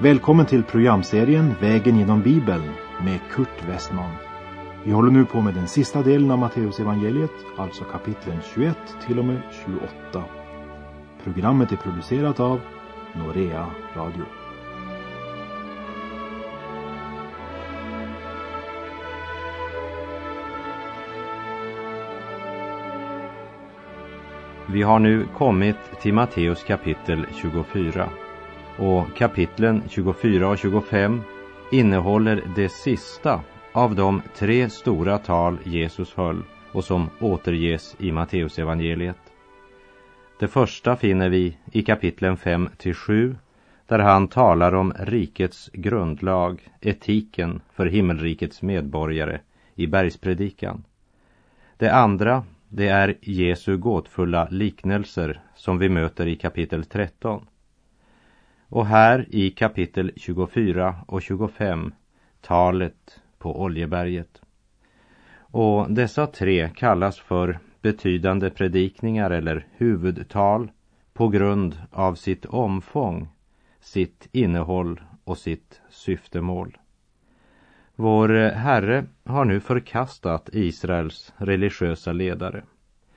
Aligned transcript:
Välkommen 0.00 0.46
till 0.46 0.62
programserien 0.62 1.54
Vägen 1.60 1.98
genom 1.98 2.22
Bibeln 2.22 2.62
med 3.04 3.20
Kurt 3.30 3.68
Westman. 3.68 4.10
Vi 4.84 4.90
håller 4.90 5.10
nu 5.10 5.24
på 5.24 5.40
med 5.40 5.54
den 5.54 5.68
sista 5.68 6.02
delen 6.02 6.30
av 6.30 6.38
Matteusevangeliet, 6.38 7.30
alltså 7.56 7.84
kapitlen 7.84 8.40
21 8.54 8.78
till 9.06 9.18
och 9.18 9.24
med 9.24 9.42
28. 9.64 10.24
Programmet 11.24 11.72
är 11.72 11.76
producerat 11.76 12.40
av 12.40 12.60
Norea 13.14 13.66
Radio. 13.94 14.24
Vi 24.66 24.82
har 24.82 24.98
nu 24.98 25.26
kommit 25.38 26.00
till 26.00 26.14
Matteus 26.14 26.64
kapitel 26.64 27.26
24 27.42 28.08
och 28.78 29.16
kapitlen 29.16 29.82
24 29.88 30.48
och 30.48 30.58
25 30.58 31.20
innehåller 31.72 32.42
det 32.56 32.68
sista 32.68 33.40
av 33.72 33.94
de 33.94 34.22
tre 34.36 34.70
stora 34.70 35.18
tal 35.18 35.58
Jesus 35.64 36.14
höll 36.14 36.42
och 36.72 36.84
som 36.84 37.10
återges 37.20 37.96
i 37.98 38.12
Matteusevangeliet. 38.12 39.16
Det 40.40 40.48
första 40.48 40.96
finner 40.96 41.28
vi 41.28 41.56
i 41.72 41.82
kapitlen 41.82 42.36
5 42.36 42.68
till 42.76 42.94
7 42.94 43.36
där 43.86 43.98
han 43.98 44.28
talar 44.28 44.74
om 44.74 44.92
rikets 44.98 45.70
grundlag, 45.72 46.68
etiken 46.80 47.60
för 47.72 47.86
himmelrikets 47.86 48.62
medborgare 48.62 49.40
i 49.74 49.86
bergspredikan. 49.86 50.84
Det 51.76 51.94
andra, 51.94 52.44
det 52.68 52.88
är 52.88 53.14
Jesu 53.20 53.76
gåtfulla 53.76 54.48
liknelser 54.50 55.40
som 55.54 55.78
vi 55.78 55.88
möter 55.88 56.26
i 56.26 56.36
kapitel 56.36 56.84
13. 56.84 57.46
Och 58.68 58.86
här 58.86 59.26
i 59.28 59.50
kapitel 59.50 60.12
24 60.16 60.94
och 61.06 61.22
25 61.22 61.92
talet 62.40 63.20
på 63.38 63.62
Oljeberget. 63.62 64.42
Och 65.50 65.92
dessa 65.92 66.26
tre 66.26 66.70
kallas 66.76 67.18
för 67.18 67.58
betydande 67.82 68.50
predikningar 68.50 69.30
eller 69.30 69.66
huvudtal 69.76 70.70
på 71.12 71.28
grund 71.28 71.76
av 71.90 72.14
sitt 72.14 72.46
omfång, 72.46 73.28
sitt 73.80 74.28
innehåll 74.32 75.00
och 75.24 75.38
sitt 75.38 75.80
syftemål. 75.90 76.78
Vår 77.96 78.28
Herre 78.50 79.06
har 79.24 79.44
nu 79.44 79.60
förkastat 79.60 80.48
Israels 80.52 81.32
religiösa 81.36 82.12
ledare. 82.12 82.64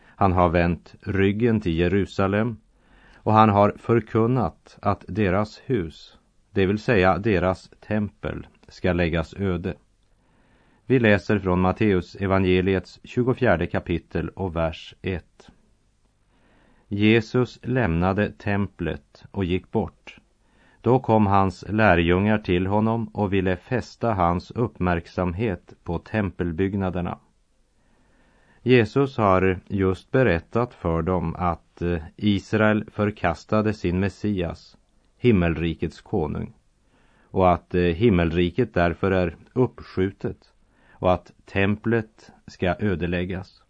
Han 0.05 0.31
har 0.31 0.49
vänt 0.49 0.95
ryggen 1.01 1.61
till 1.61 1.77
Jerusalem 1.77 2.57
och 3.23 3.33
han 3.33 3.49
har 3.49 3.73
förkunnat 3.77 4.77
att 4.81 5.05
deras 5.07 5.61
hus, 5.65 6.17
det 6.51 6.65
vill 6.65 6.79
säga 6.79 7.17
deras 7.17 7.69
tempel, 7.79 8.47
ska 8.67 8.93
läggas 8.93 9.33
öde. 9.33 9.73
Vi 10.85 10.99
läser 10.99 11.39
från 11.39 11.61
Matteus 11.61 12.15
evangeliets 12.15 12.99
24 13.03 13.67
kapitel 13.67 14.29
och 14.29 14.55
vers 14.55 14.95
1. 15.01 15.49
Jesus 16.87 17.59
lämnade 17.63 18.31
templet 18.31 19.23
och 19.31 19.45
gick 19.45 19.71
bort. 19.71 20.17
Då 20.81 20.99
kom 20.99 21.27
hans 21.27 21.65
lärjungar 21.69 22.37
till 22.37 22.67
honom 22.67 23.07
och 23.07 23.33
ville 23.33 23.55
fästa 23.55 24.13
hans 24.13 24.51
uppmärksamhet 24.51 25.73
på 25.83 25.99
tempelbyggnaderna. 25.99 27.17
Jesus 28.63 29.17
har 29.17 29.59
just 29.67 30.11
berättat 30.11 30.73
för 30.73 31.01
dem 31.01 31.35
att 31.37 31.81
eh, 31.81 31.97
Israel 32.15 32.85
förkastade 32.91 33.73
sin 33.73 33.99
Messias, 33.99 34.77
himmelrikets 35.17 36.01
konung, 36.01 36.53
och 37.23 37.51
att 37.51 37.75
eh, 37.75 37.81
himmelriket 37.81 38.73
därför 38.73 39.11
är 39.11 39.35
uppskjutet 39.53 40.37
och 40.91 41.13
att 41.13 41.31
templet 41.45 42.31
ska 42.47 42.75
ödeläggas. 42.79 43.63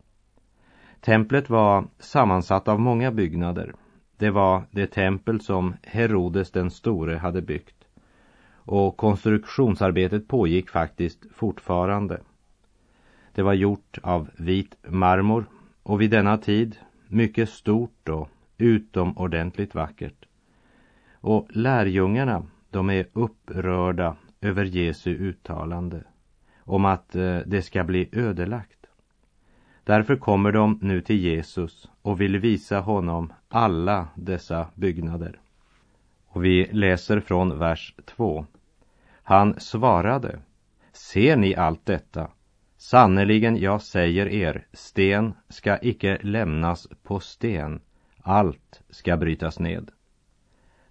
Templet 1.00 1.50
var 1.50 1.88
sammansatt 2.00 2.68
av 2.68 2.80
många 2.80 3.12
byggnader. 3.12 3.74
Det 4.18 4.30
var 4.30 4.64
det 4.72 4.88
tempel 4.88 5.42
som 5.42 5.74
Herodes 5.84 6.52
den 6.52 6.72
store 6.72 7.16
hade 7.16 7.42
byggt. 7.42 7.88
Och 8.54 8.98
konstruktionsarbetet 8.98 10.28
pågick 10.28 10.70
faktiskt 10.70 11.26
fortfarande. 11.36 12.22
Det 13.34 13.42
var 13.42 13.54
gjort 13.54 13.98
av 14.04 14.30
vit 14.36 14.76
marmor 14.88 15.46
och 15.84 16.02
vid 16.02 16.12
denna 16.12 16.38
tid 16.38 16.78
mycket 17.08 17.50
stort 17.50 18.10
och 18.10 18.30
utomordentligt 18.58 19.76
vackert. 19.76 20.26
Och 21.14 21.48
lärjungarna, 21.50 22.46
de 22.70 22.90
är 22.90 23.08
upprörda 23.14 24.16
över 24.42 24.66
Jesu 24.66 25.12
uttalande 25.12 26.04
om 26.60 26.86
att 26.86 27.16
eh, 27.16 27.38
det 27.46 27.62
ska 27.62 27.84
bli 27.84 28.10
ödelagt. 28.12 28.86
Därför 29.84 30.16
kommer 30.16 30.52
de 30.52 30.80
nu 30.82 31.02
till 31.02 31.20
Jesus 31.20 31.90
och 32.02 32.22
vill 32.22 32.38
visa 32.38 32.80
honom 32.80 33.34
alla 33.50 34.08
dessa 34.16 34.68
byggnader. 34.76 35.40
Och 36.28 36.46
vi 36.46 36.70
läser 36.72 37.20
från 37.20 37.60
vers 37.60 37.96
2. 38.06 38.46
Han 39.24 39.60
svarade, 39.60 40.40
ser 40.94 41.36
ni 41.36 41.56
allt 41.56 41.86
detta? 41.86 42.28
Sannerligen, 42.82 43.58
jag 43.58 43.82
säger 43.82 44.28
er, 44.28 44.68
sten 44.74 45.34
ska 45.50 45.78
icke 45.82 46.18
lämnas 46.22 46.88
på 47.04 47.20
sten, 47.20 47.82
allt 48.22 48.82
ska 48.90 49.18
brytas 49.18 49.60
ned. 49.60 49.92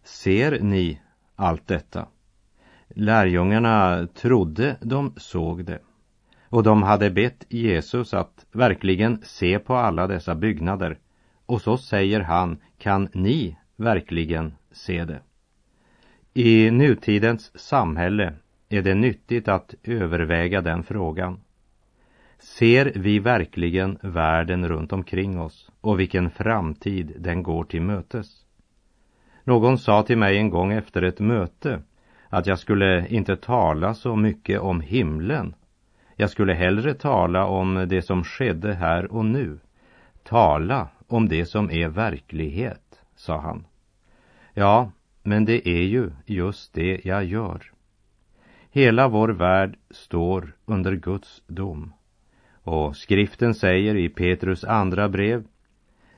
Ser 0.03 0.61
ni 0.61 1.01
allt 1.37 1.67
detta? 1.67 2.07
Lärjungarna 2.89 4.07
trodde 4.15 4.77
de 4.81 5.15
såg 5.17 5.65
det. 5.65 5.79
Och 6.49 6.63
de 6.63 6.83
hade 6.83 7.11
bett 7.11 7.45
Jesus 7.49 8.15
att 8.15 8.47
verkligen 8.53 9.23
se 9.23 9.59
på 9.59 9.75
alla 9.75 10.07
dessa 10.07 10.35
byggnader. 10.35 10.99
Och 11.47 11.63
så 11.63 11.79
säger 11.79 12.21
han, 12.21 12.59
kan 12.79 13.09
ni 13.13 13.57
verkligen 13.77 14.55
se 14.73 15.05
det? 15.05 15.21
I 16.35 16.71
nutidens 16.71 17.59
samhälle 17.59 18.35
är 18.69 18.83
det 18.83 18.95
nyttigt 18.95 19.49
att 19.49 19.75
överväga 19.83 20.61
den 20.61 20.83
frågan. 20.83 21.41
Ser 22.41 22.93
vi 22.95 23.19
verkligen 23.19 23.99
världen 24.03 24.69
runt 24.69 24.93
omkring 24.93 25.41
oss 25.41 25.71
och 25.81 26.01
vilken 26.01 26.31
framtid 26.31 27.13
den 27.19 27.43
går 27.43 27.65
till 27.65 27.83
mötes? 27.83 28.45
Någon 29.45 29.79
sa 29.79 30.03
till 30.03 30.19
mig 30.19 30.39
en 30.39 30.51
gång 30.51 30.73
efter 30.73 31.03
ett 31.03 31.21
möte 31.21 31.83
att 32.29 32.47
jag 32.47 32.59
skulle 32.59 33.09
inte 33.09 33.37
tala 33.37 33.95
så 33.95 34.17
mycket 34.17 34.61
om 34.61 34.81
himlen. 34.81 35.55
Jag 36.17 36.31
skulle 36.31 36.55
hellre 36.55 36.95
tala 36.95 37.47
om 37.47 37.87
det 37.89 38.03
som 38.03 38.25
skedde 38.25 38.75
här 38.75 39.13
och 39.13 39.25
nu. 39.25 39.59
Tala 40.23 40.89
om 41.07 41.29
det 41.29 41.47
som 41.47 41.71
är 41.71 41.89
verklighet, 41.89 43.01
sa 43.17 43.41
han. 43.41 43.67
Ja, 44.55 44.91
men 45.23 45.45
det 45.45 45.69
är 45.69 45.83
ju 45.83 46.11
just 46.27 46.75
det 46.75 47.01
jag 47.05 47.25
gör. 47.25 47.73
Hela 48.71 49.09
vår 49.09 49.29
värld 49.29 49.79
står 49.91 50.53
under 50.65 50.95
Guds 50.97 51.43
dom. 51.47 51.93
Och 52.71 52.97
skriften 52.97 53.55
säger 53.55 53.97
i 53.97 54.09
Petrus 54.09 54.65
andra 54.65 55.09
brev, 55.09 55.45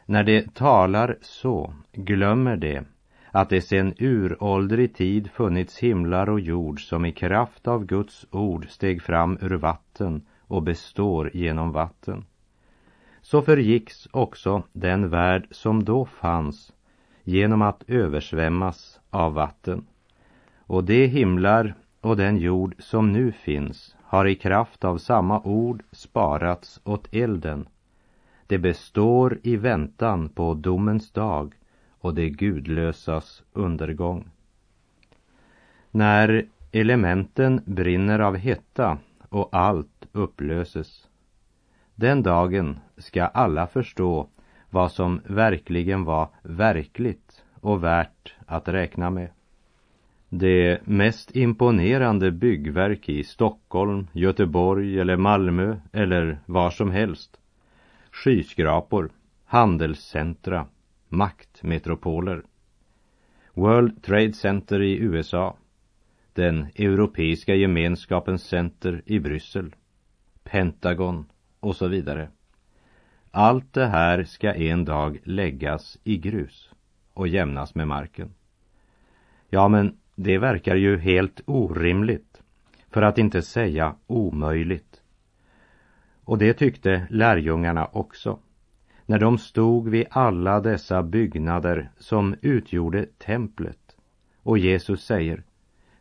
när 0.07 0.25
det 0.25 0.55
talar 0.55 1.17
så 1.21 1.75
glömmer 1.93 2.57
det 2.57 2.85
att 3.31 3.49
det 3.49 3.61
sedan 3.61 3.95
uråldrig 3.99 4.95
tid 4.95 5.31
funnits 5.31 5.79
himlar 5.79 6.29
och 6.29 6.41
jord 6.41 6.89
som 6.89 7.05
i 7.05 7.13
kraft 7.13 7.69
av 7.69 7.87
Guds 7.87 8.27
ord 8.31 8.69
steg 8.69 9.03
fram 9.03 9.39
ur 9.41 9.55
vatten 9.55 10.23
och 10.41 10.63
består 10.63 11.31
genom 11.35 11.73
vatten. 11.73 12.25
Så 13.21 13.43
förgicks 13.43 14.09
också 14.11 14.63
den 14.73 15.09
värld 15.09 15.47
som 15.51 15.85
då 15.85 16.05
fanns 16.05 16.73
genom 17.25 17.63
att 17.63 17.85
översvämmas 17.89 19.01
av 19.11 19.35
vatten. 19.35 19.87
Och 20.57 20.85
de 20.85 21.07
himlar 21.07 21.75
och 22.01 22.17
den 22.17 22.37
jord 22.39 22.75
som 22.79 23.13
nu 23.13 23.33
finns 23.33 23.97
har 24.13 24.27
i 24.27 24.35
kraft 24.35 24.85
av 24.85 24.99
samma 24.99 25.41
ord 25.41 25.83
sparats 25.93 26.81
åt 26.85 27.15
elden. 27.15 27.69
Det 28.47 28.59
består 28.59 29.39
i 29.43 29.57
väntan 29.57 30.29
på 30.29 30.55
domens 30.55 31.11
dag 31.11 31.55
och 31.99 32.15
det 32.15 32.31
gudlösas 32.31 33.43
undergång. 33.53 34.31
När 35.91 36.47
elementen 36.73 37.61
brinner 37.65 38.19
av 38.19 38.37
hetta 38.37 38.99
och 39.29 39.49
allt 39.53 40.07
upplöses. 40.13 41.09
Den 41.95 42.23
dagen 42.23 42.81
ska 42.97 43.25
alla 43.25 43.67
förstå 43.67 44.29
vad 44.71 44.93
som 44.93 45.21
verkligen 45.25 46.05
var 46.05 46.29
verkligt 46.43 47.45
och 47.61 47.85
värt 47.85 48.35
att 48.47 48.69
räkna 48.69 49.11
med. 49.11 49.29
Det 50.35 50.87
mest 50.87 51.37
imponerande 51.37 52.31
byggverk 52.31 53.09
i 53.09 53.25
Stockholm, 53.25 54.07
Göteborg 54.13 55.01
eller 55.01 55.17
Malmö 55.17 55.77
eller 55.93 56.39
var 56.47 56.71
som 56.71 56.91
helst. 56.91 57.41
Skyskrapor, 58.11 59.11
handelscentra, 59.45 60.67
maktmetropoler. 61.09 62.43
World 63.55 64.03
Trade 64.03 64.33
Center 64.33 64.83
i 64.83 64.97
USA, 64.97 65.57
den 66.33 66.67
Europeiska 66.75 67.55
gemenskapens 67.55 68.43
center 68.43 69.03
i 69.07 69.21
Bryssel, 69.21 69.75
Pentagon 70.45 71.27
och 71.61 71.77
så 71.77 71.89
vidare. 71.89 72.29
Allt 73.31 73.73
det 73.73 73.87
här 73.87 74.25
ska 74.25 74.55
en 74.55 74.85
dag 74.85 75.19
läggas 75.25 75.99
i 76.05 76.17
grus 76.17 76.71
och 77.15 77.29
jämnas 77.29 77.75
med 77.75 77.89
marken. 77.89 78.35
Ja, 79.49 79.69
men 79.69 79.97
det 80.15 80.39
verkar 80.39 80.77
ju 80.77 80.99
helt 80.99 81.41
orimligt, 81.47 82.43
för 82.91 83.03
att 83.03 83.19
inte 83.19 83.43
säga 83.43 83.95
omöjligt. 84.07 85.03
Och 86.25 86.39
det 86.39 86.55
tyckte 86.55 87.07
lärjungarna 87.11 87.87
också, 87.93 88.39
när 89.07 89.19
de 89.19 89.39
stod 89.39 89.89
vid 89.89 90.07
alla 90.11 90.61
dessa 90.61 91.03
byggnader 91.03 91.91
som 91.99 92.35
utgjorde 92.43 93.07
templet. 93.19 93.97
Och 94.43 94.59
Jesus 94.59 95.05
säger, 95.05 95.43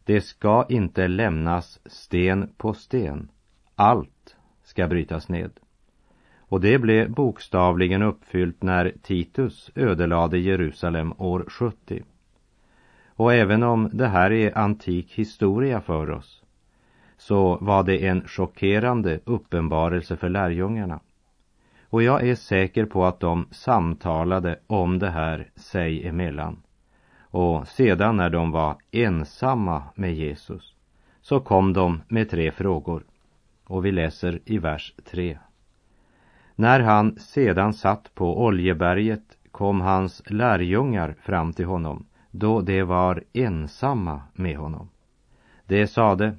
det 0.04 0.22
ska 0.22 0.66
inte 0.70 1.08
lämnas 1.08 1.80
sten 1.86 2.50
på 2.58 2.74
sten, 2.74 3.32
allt 3.76 4.36
ska 4.64 4.88
brytas 4.88 5.30
ned. 5.30 5.52
Och 6.38 6.62
det 6.62 6.80
blev 6.80 7.12
bokstavligen 7.12 8.02
uppfyllt 8.02 8.64
när 8.64 8.94
Titus 9.02 9.72
ödelade 9.76 10.40
Jerusalem 10.40 11.14
år 11.18 11.46
70. 11.48 12.04
Och 13.22 13.34
även 13.34 13.64
om 13.64 13.90
det 13.94 14.08
här 14.08 14.32
är 14.32 14.58
antik 14.58 15.12
historia 15.14 15.82
för 15.82 16.10
oss 16.10 16.44
så 17.18 17.58
var 17.62 17.84
det 17.84 18.08
en 18.08 18.28
chockerande 18.28 19.20
uppenbarelse 19.26 20.18
för 20.18 20.30
lärjungarna. 20.30 21.00
Och 21.84 22.04
jag 22.04 22.28
är 22.28 22.36
säker 22.36 22.86
på 22.86 23.06
att 23.06 23.20
de 23.20 23.48
samtalade 23.52 24.60
om 24.68 25.00
det 25.00 25.10
här 25.10 25.52
sig 25.56 26.08
emellan. 26.08 26.64
Och 27.20 27.68
sedan 27.68 28.18
när 28.18 28.30
de 28.30 28.52
var 28.52 28.78
ensamma 28.92 29.84
med 29.96 30.16
Jesus 30.16 30.76
så 31.22 31.40
kom 31.40 31.74
de 31.74 32.02
med 32.08 32.30
tre 32.30 32.52
frågor. 32.52 33.04
Och 33.64 33.86
vi 33.86 33.92
läser 33.92 34.40
i 34.46 34.58
vers 34.58 34.94
3. 35.12 35.38
När 36.56 36.80
han 36.80 37.20
sedan 37.20 37.74
satt 37.74 38.16
på 38.16 38.44
Oljeberget 38.44 39.38
kom 39.52 39.82
hans 39.82 40.24
lärjungar 40.26 41.16
fram 41.22 41.54
till 41.54 41.66
honom 41.66 42.06
då 42.32 42.62
de 42.62 42.84
var 42.84 43.24
ensamma 43.34 44.22
med 44.34 44.58
honom. 44.58 44.90
De 45.66 45.88
sade, 45.88 46.38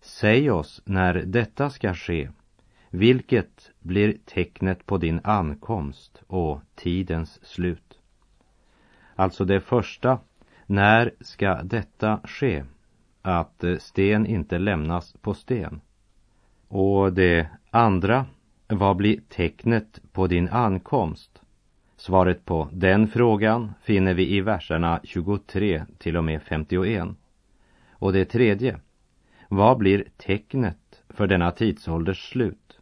säg 0.00 0.50
oss 0.50 0.82
när 0.84 1.14
detta 1.14 1.70
ska 1.70 1.94
ske, 1.94 2.30
vilket 2.90 3.70
blir 3.78 4.16
tecknet 4.24 4.86
på 4.86 4.98
din 4.98 5.20
ankomst 5.24 6.22
och 6.26 6.60
tidens 6.74 7.44
slut. 7.44 7.98
Alltså 9.14 9.44
det 9.44 9.60
första, 9.60 10.18
när 10.66 11.10
ska 11.20 11.62
detta 11.62 12.20
ske? 12.24 12.64
Att 13.22 13.64
sten 13.78 14.26
inte 14.26 14.58
lämnas 14.58 15.12
på 15.12 15.34
sten. 15.34 15.80
Och 16.68 17.12
det 17.12 17.48
andra, 17.70 18.26
vad 18.68 18.96
blir 18.96 19.20
tecknet 19.28 20.00
på 20.12 20.26
din 20.26 20.48
ankomst? 20.48 21.39
Svaret 22.00 22.44
på 22.44 22.68
den 22.72 23.08
frågan 23.08 23.72
finner 23.82 24.14
vi 24.14 24.36
i 24.36 24.40
verserna 24.40 25.00
23 25.04 25.84
till 25.98 26.16
och 26.16 26.24
med 26.24 26.42
51. 26.42 27.08
Och 27.90 28.12
det 28.12 28.24
tredje, 28.24 28.80
vad 29.48 29.78
blir 29.78 30.04
tecknet 30.16 31.02
för 31.08 31.26
denna 31.26 31.50
tidsålders 31.50 32.30
slut? 32.30 32.78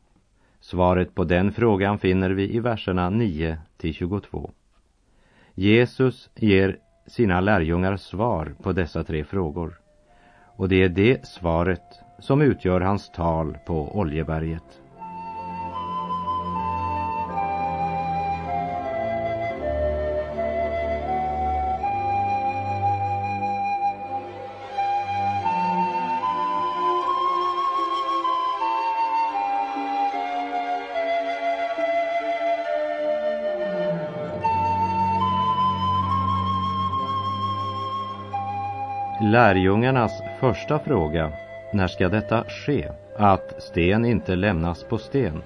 Svaret 0.61 1.15
på 1.15 1.25
den 1.25 1.53
frågan 1.53 1.99
finner 1.99 2.31
vi 2.31 2.55
i 2.55 2.61
verserna 2.61 3.11
9 3.11 3.59
till 3.77 3.95
22. 3.95 4.51
Jesus 5.55 6.31
ger 6.35 6.79
sina 7.07 7.41
lärjungar 7.41 7.97
svar 7.97 8.55
på 8.63 8.73
dessa 8.73 9.05
tre 9.05 9.25
frågor. 9.25 9.81
Och 10.57 10.69
det 10.69 10.83
är 10.83 10.89
det 10.89 11.27
svaret 11.27 12.01
som 12.19 12.43
utgör 12.43 12.81
hans 12.81 13.13
tal 13.13 13.59
på 13.67 13.99
Oljeberget. 13.99 14.81
Lärjungarnas 39.49 40.23
första 40.41 40.79
fråga, 40.79 41.33
när 41.73 41.87
ska 41.87 42.09
detta 42.09 42.45
ske, 42.45 42.89
att 43.17 43.63
sten 43.63 44.05
inte 44.05 44.37
lämnas 44.37 44.85
på 44.85 44.99
sten, 44.99 45.43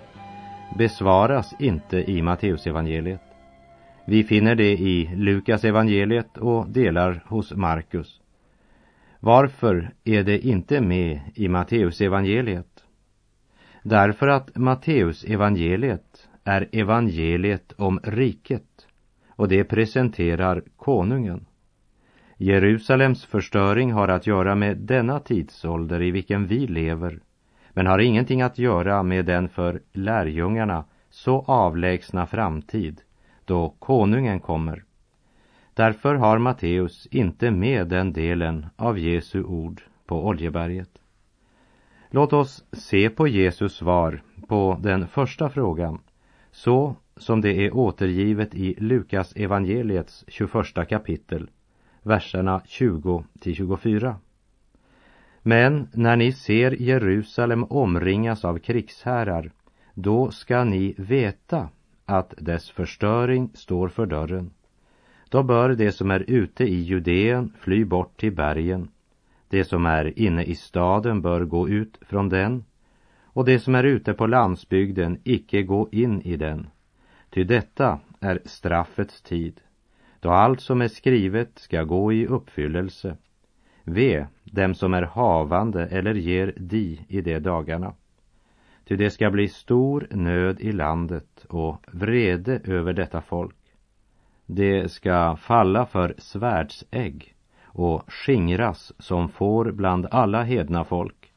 besvaras 0.79 1.55
inte 1.59 2.11
i 2.11 2.23
Matteusevangeliet. 2.23 3.21
Vi 4.07 4.25
finner 4.25 4.55
det 4.55 4.73
i 4.73 5.11
Lukas 5.17 5.65
evangeliet 5.65 6.39
och 6.39 6.69
delar 6.69 7.25
hos 7.27 7.55
Markus. 7.55 8.21
Varför 9.21 9.91
är 10.05 10.23
det 10.23 10.47
inte 10.47 10.81
med 10.81 11.21
i 11.35 11.49
Matteusevangeliet? 11.49 12.85
Därför 13.83 14.29
att 14.29 14.57
Matteusevangeliet 14.57 16.29
är 16.45 16.69
evangeliet 16.73 17.73
om 17.73 18.01
riket 18.03 18.87
och 19.29 19.49
det 19.49 19.65
presenterar 19.65 20.63
konungen. 20.77 21.47
Jerusalems 22.43 23.25
förstöring 23.25 23.93
har 23.93 24.09
att 24.09 24.27
göra 24.27 24.55
med 24.55 24.77
denna 24.77 25.21
tidsålder 25.21 26.03
i 26.03 26.11
vilken 26.11 26.47
vi 26.47 26.67
lever, 26.67 27.21
men 27.73 27.87
har 27.87 27.99
ingenting 27.99 28.43
att 28.43 28.59
göra 28.59 29.03
med 29.03 29.25
den 29.25 29.49
för 29.49 29.81
lärjungarna 29.93 30.85
så 31.11 31.45
avlägsna 31.47 32.27
framtid 32.27 33.01
då 33.45 33.75
konungen 33.79 34.41
kommer. 34.41 34.85
Därför 35.75 36.15
har 36.15 36.39
Matteus 36.39 37.09
inte 37.11 37.51
med 37.51 37.89
den 37.89 38.13
delen 38.13 38.67
av 38.77 38.99
Jesu 38.99 39.43
ord 39.43 39.83
på 40.07 40.27
Oljeberget. 40.27 40.91
Låt 42.11 42.33
oss 42.33 42.65
se 42.73 43.11
på 43.11 43.29
Jesus 43.29 43.75
svar 43.75 44.23
på 44.49 44.79
den 44.81 45.07
första 45.07 45.49
frågan, 45.49 45.99
så 46.51 46.97
som 47.17 47.41
det 47.41 47.67
är 47.67 47.77
återgivet 47.77 48.55
i 48.55 48.75
Lukas 48.79 49.33
evangeliets 49.37 50.25
21 50.29 50.89
kapitel 50.89 51.49
verserna 52.03 52.63
20 52.65 53.25
till 53.41 53.55
24. 53.55 54.17
Men 55.43 55.89
när 55.93 56.17
ni 56.17 56.33
ser 56.33 56.83
Jerusalem 56.83 57.65
omringas 57.65 58.45
av 58.45 58.59
krigsherrar, 58.59 59.53
då 59.95 60.31
ska 60.31 60.65
ni 60.65 60.95
veta 60.99 61.69
att 62.05 62.35
dess 62.39 62.71
förstöring 62.71 63.51
står 63.55 63.89
för 63.89 64.07
dörren. 64.07 64.51
Då 65.29 65.43
bör 65.43 65.69
det 65.69 65.93
som 65.93 66.11
är 66.11 66.25
ute 66.27 66.65
i 66.65 66.75
Judeen 66.75 67.53
fly 67.61 67.85
bort 67.85 68.21
till 68.21 68.35
bergen. 68.35 68.89
Det 69.49 69.65
som 69.65 69.87
är 69.87 70.19
inne 70.19 70.45
i 70.45 70.55
staden 70.55 71.23
bör 71.23 71.45
gå 71.45 71.69
ut 71.69 71.99
från 72.01 72.29
den 72.29 72.65
och 73.23 73.45
det 73.45 73.59
som 73.59 73.75
är 73.75 73.85
ute 73.85 74.15
på 74.15 74.27
landsbygden 74.27 75.19
icke 75.25 75.63
gå 75.63 75.89
in 75.93 76.23
i 76.23 76.37
den. 76.37 76.67
Ty 77.31 77.45
detta 77.45 78.01
är 78.21 78.41
straffets 78.45 79.23
tid 79.23 79.61
då 80.23 80.31
allt 80.31 80.61
som 80.61 80.83
är 80.83 80.89
skrivet 80.89 81.59
ska 81.59 81.83
gå 81.83 82.13
i 82.13 82.27
uppfyllelse. 82.27 83.17
Ve 83.85 84.27
dem 84.45 84.75
som 84.75 84.95
är 84.95 85.03
havande 85.03 85.87
eller 85.87 86.15
ger 86.15 86.55
di 86.57 87.01
i 87.09 87.21
de 87.21 87.39
dagarna. 87.39 87.95
Ty 88.85 88.97
det 88.97 89.11
ska 89.11 89.31
bli 89.31 89.49
stor 89.49 90.07
nöd 90.11 90.61
i 90.61 90.73
landet 90.73 91.47
och 91.49 91.77
vrede 91.87 92.61
över 92.65 92.93
detta 92.93 93.21
folk. 93.21 93.57
Det 94.47 94.93
ska 94.93 95.37
falla 95.37 95.87
för 95.87 96.15
svärdsägg 96.19 97.35
och 97.65 98.13
skingras 98.13 98.93
som 98.99 99.29
får 99.29 99.73
bland 99.73 100.07
alla 100.11 100.43
hedna 100.43 100.85
folk 100.85 101.33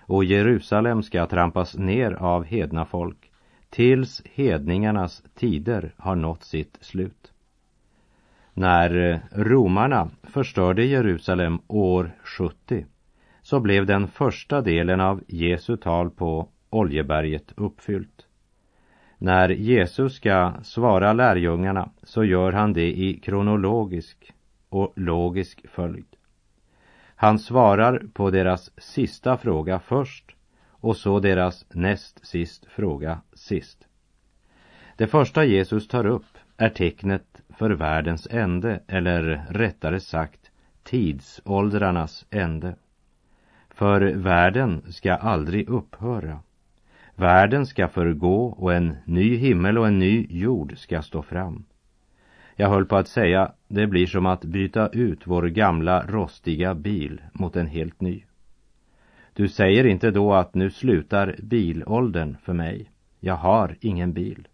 och 0.00 0.24
Jerusalem 0.24 1.02
ska 1.02 1.26
trampas 1.26 1.76
ner 1.76 2.12
av 2.12 2.44
hedna 2.44 2.84
folk 2.84 3.30
tills 3.70 4.22
hedningarnas 4.24 5.22
tider 5.34 5.94
har 5.96 6.16
nått 6.16 6.44
sitt 6.44 6.78
slut. 6.80 7.29
När 8.60 9.12
eh, 9.12 9.18
romarna 9.32 10.08
förstörde 10.22 10.84
Jerusalem 10.84 11.58
år 11.66 12.10
70 12.24 12.86
så 13.42 13.60
blev 13.60 13.86
den 13.86 14.08
första 14.08 14.60
delen 14.60 15.00
av 15.00 15.22
Jesu 15.28 15.76
tal 15.76 16.10
på 16.10 16.48
Oljeberget 16.70 17.52
uppfyllt. 17.56 18.26
När 19.18 19.48
Jesus 19.48 20.14
ska 20.14 20.52
svara 20.62 21.12
lärjungarna 21.12 21.90
så 22.02 22.24
gör 22.24 22.52
han 22.52 22.72
det 22.72 22.98
i 22.98 23.20
kronologisk 23.20 24.32
och 24.68 24.92
logisk 24.96 25.68
följd. 25.68 26.16
Han 27.14 27.38
svarar 27.38 28.02
på 28.12 28.30
deras 28.30 28.70
sista 28.80 29.36
fråga 29.36 29.78
först 29.78 30.36
och 30.70 30.96
så 30.96 31.20
deras 31.20 31.66
näst 31.70 32.26
sist 32.26 32.66
fråga 32.66 33.20
sist. 33.32 33.86
Det 34.96 35.06
första 35.06 35.44
Jesus 35.44 35.88
tar 35.88 36.06
upp 36.06 36.38
är 36.56 36.68
tecknet 36.68 37.42
för 37.60 37.70
världens 37.70 38.28
ände, 38.30 38.80
eller 38.86 39.44
rättare 39.50 40.00
sagt 40.00 40.50
tidsåldrarnas 40.82 42.26
ände. 42.30 42.74
För 43.70 44.00
världen 44.00 44.82
ska 44.88 45.14
aldrig 45.14 45.68
upphöra. 45.68 46.38
Världen 47.14 47.66
ska 47.66 47.88
förgå 47.88 48.46
och 48.46 48.74
en 48.74 48.96
ny 49.04 49.36
himmel 49.36 49.78
och 49.78 49.86
en 49.86 49.98
ny 49.98 50.26
jord 50.30 50.78
ska 50.78 51.02
stå 51.02 51.22
fram. 51.22 51.64
Jag 52.56 52.68
höll 52.68 52.86
på 52.86 52.96
att 52.96 53.08
säga, 53.08 53.52
det 53.68 53.86
blir 53.86 54.06
som 54.06 54.26
att 54.26 54.44
byta 54.44 54.88
ut 54.88 55.26
vår 55.26 55.42
gamla 55.42 56.06
rostiga 56.06 56.74
bil 56.74 57.20
mot 57.32 57.56
en 57.56 57.66
helt 57.66 58.00
ny. 58.00 58.24
Du 59.32 59.48
säger 59.48 59.86
inte 59.86 60.10
då 60.10 60.34
att 60.34 60.54
nu 60.54 60.70
slutar 60.70 61.36
bilåldern 61.42 62.36
för 62.42 62.52
mig. 62.52 62.90
Jag 63.18 63.36
har 63.36 63.76
ingen 63.80 64.12
bil. 64.12 64.48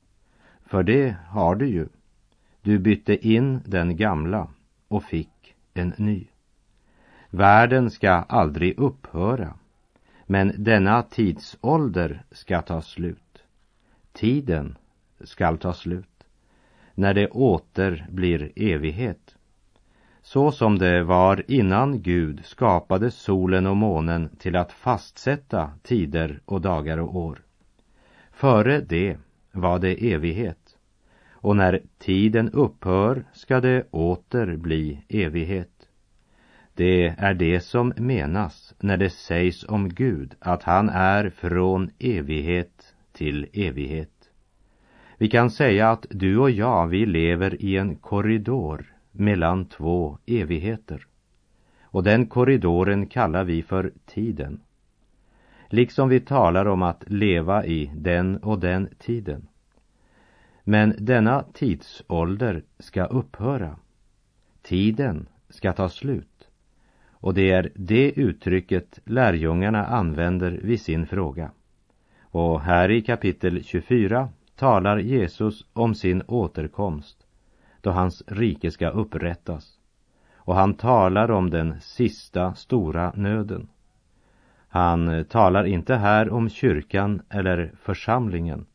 För 0.64 0.82
det 0.82 1.16
har 1.28 1.54
du 1.54 1.66
ju. 1.66 1.86
Du 2.66 2.78
bytte 2.78 3.28
in 3.28 3.60
den 3.64 3.96
gamla 3.96 4.48
och 4.88 5.04
fick 5.04 5.54
en 5.74 5.94
ny. 5.96 6.26
Världen 7.30 7.90
ska 7.90 8.10
aldrig 8.10 8.78
upphöra, 8.78 9.54
men 10.24 10.52
denna 10.58 11.02
tidsålder 11.02 12.24
ska 12.30 12.62
ta 12.62 12.82
slut. 12.82 13.42
Tiden 14.12 14.76
skall 15.20 15.58
ta 15.58 15.72
slut, 15.72 16.24
när 16.94 17.14
det 17.14 17.28
åter 17.28 18.06
blir 18.10 18.52
evighet. 18.56 19.36
Så 20.22 20.52
som 20.52 20.78
det 20.78 21.02
var 21.02 21.42
innan 21.48 22.02
Gud 22.02 22.44
skapade 22.44 23.10
solen 23.10 23.66
och 23.66 23.76
månen 23.76 24.28
till 24.38 24.56
att 24.56 24.72
fastsätta 24.72 25.70
tider 25.82 26.40
och 26.44 26.60
dagar 26.60 26.98
och 26.98 27.16
år. 27.16 27.42
Före 28.30 28.80
det 28.80 29.18
var 29.52 29.78
det 29.78 30.12
evighet, 30.12 30.65
och 31.46 31.56
när 31.56 31.82
tiden 31.98 32.50
upphör 32.50 33.24
ska 33.32 33.60
det 33.60 33.86
åter 33.90 34.56
bli 34.56 35.00
evighet. 35.08 35.88
Det 36.74 37.06
är 37.18 37.34
det 37.34 37.60
som 37.60 37.92
menas 37.96 38.74
när 38.80 38.96
det 38.96 39.10
sägs 39.10 39.64
om 39.68 39.88
Gud 39.88 40.34
att 40.38 40.62
han 40.62 40.88
är 40.88 41.30
från 41.30 41.90
evighet 41.98 42.94
till 43.12 43.46
evighet. 43.52 44.30
Vi 45.18 45.28
kan 45.28 45.50
säga 45.50 45.90
att 45.90 46.06
du 46.10 46.38
och 46.38 46.50
jag, 46.50 46.86
vi 46.86 47.06
lever 47.06 47.62
i 47.62 47.76
en 47.76 47.96
korridor 47.96 48.94
mellan 49.12 49.66
två 49.66 50.18
evigheter. 50.26 51.06
Och 51.82 52.02
den 52.02 52.26
korridoren 52.26 53.06
kallar 53.06 53.44
vi 53.44 53.62
för 53.62 53.92
tiden. 54.06 54.60
Liksom 55.68 56.08
vi 56.08 56.20
talar 56.20 56.66
om 56.66 56.82
att 56.82 57.04
leva 57.06 57.66
i 57.66 57.90
den 57.94 58.36
och 58.36 58.58
den 58.58 58.88
tiden. 58.98 59.48
Men 60.68 60.94
denna 60.98 61.42
tidsålder 61.42 62.62
ska 62.78 63.04
upphöra. 63.04 63.76
Tiden 64.62 65.28
ska 65.48 65.72
ta 65.72 65.88
slut. 65.88 66.48
Och 67.10 67.34
det 67.34 67.50
är 67.50 67.72
det 67.74 68.10
uttrycket 68.10 68.98
lärjungarna 69.04 69.86
använder 69.86 70.50
vid 70.50 70.80
sin 70.80 71.06
fråga. 71.06 71.50
Och 72.20 72.60
här 72.60 72.90
i 72.90 73.02
kapitel 73.02 73.64
24 73.64 74.28
talar 74.56 74.98
Jesus 74.98 75.64
om 75.72 75.94
sin 75.94 76.22
återkomst, 76.26 77.26
då 77.80 77.90
hans 77.90 78.22
rike 78.26 78.70
ska 78.70 78.88
upprättas. 78.88 79.78
Och 80.34 80.54
han 80.54 80.74
talar 80.74 81.30
om 81.30 81.50
den 81.50 81.80
sista 81.80 82.54
stora 82.54 83.12
nöden. 83.16 83.68
Han 84.68 85.24
talar 85.24 85.64
inte 85.64 85.94
här 85.94 86.30
om 86.30 86.48
kyrkan 86.48 87.22
eller 87.28 87.72
församlingen, 87.82 88.66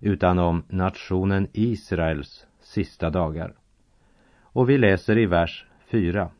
utan 0.00 0.38
om 0.38 0.62
nationen 0.68 1.48
Israels 1.52 2.46
sista 2.60 3.10
dagar. 3.10 3.54
Och 4.42 4.70
vi 4.70 4.78
läser 4.78 5.18
i 5.18 5.26
vers 5.26 5.66
4. 5.90 6.30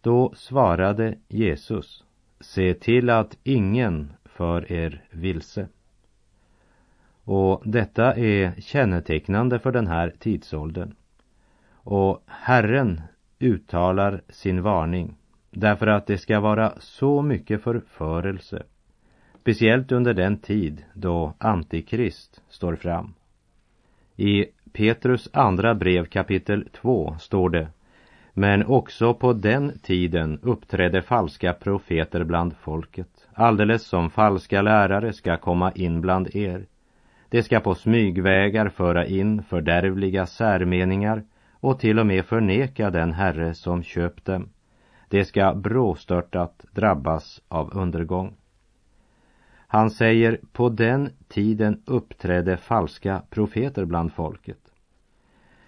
Då 0.00 0.32
svarade 0.36 1.18
Jesus, 1.28 2.04
se 2.40 2.74
till 2.74 3.10
att 3.10 3.38
ingen 3.42 4.12
för 4.24 4.72
er 4.72 5.04
vilse. 5.10 5.68
Och 7.24 7.62
detta 7.64 8.14
är 8.14 8.60
kännetecknande 8.60 9.58
för 9.58 9.72
den 9.72 9.86
här 9.86 10.14
tidsåldern. 10.18 10.94
Och 11.72 12.22
Herren 12.26 13.00
uttalar 13.38 14.22
sin 14.28 14.62
varning 14.62 15.16
därför 15.50 15.86
att 15.86 16.06
det 16.06 16.18
ska 16.18 16.40
vara 16.40 16.74
så 16.78 17.22
mycket 17.22 17.62
förförelse, 17.62 18.62
speciellt 19.40 19.92
under 19.92 20.14
den 20.14 20.38
tid 20.38 20.84
då 20.94 21.34
Antikrist 21.38 22.42
står 22.48 22.76
fram. 22.76 23.14
I 24.16 24.46
Petrus 24.72 25.28
andra 25.32 25.74
brev 25.74 26.04
kapitel 26.04 26.68
2 26.72 27.16
står 27.18 27.50
det 27.50 27.68
men 28.34 28.66
också 28.66 29.14
på 29.14 29.32
den 29.32 29.78
tiden 29.78 30.38
uppträdde 30.42 31.02
falska 31.02 31.52
profeter 31.52 32.24
bland 32.24 32.56
folket, 32.56 33.26
alldeles 33.34 33.86
som 33.86 34.10
falska 34.10 34.62
lärare 34.62 35.12
ska 35.12 35.36
komma 35.36 35.72
in 35.72 36.00
bland 36.00 36.36
er. 36.36 36.66
De 37.28 37.42
ska 37.42 37.60
på 37.60 37.74
smygvägar 37.74 38.68
föra 38.68 39.06
in 39.06 39.42
fördärvliga 39.42 40.26
särmeningar 40.26 41.22
och 41.52 41.78
till 41.78 41.98
och 41.98 42.06
med 42.06 42.24
förneka 42.24 42.90
den 42.90 43.12
Herre 43.12 43.54
som 43.54 43.82
köpt 43.82 44.24
dem. 44.24 44.48
De 45.08 45.24
ska 45.24 45.54
bråstörtat 45.54 46.64
drabbas 46.72 47.40
av 47.48 47.70
undergång. 47.76 48.36
Han 49.72 49.90
säger, 49.90 50.40
på 50.52 50.68
den 50.68 51.10
tiden 51.28 51.82
uppträdde 51.84 52.56
falska 52.56 53.22
profeter 53.30 53.84
bland 53.84 54.12
folket. 54.12 54.58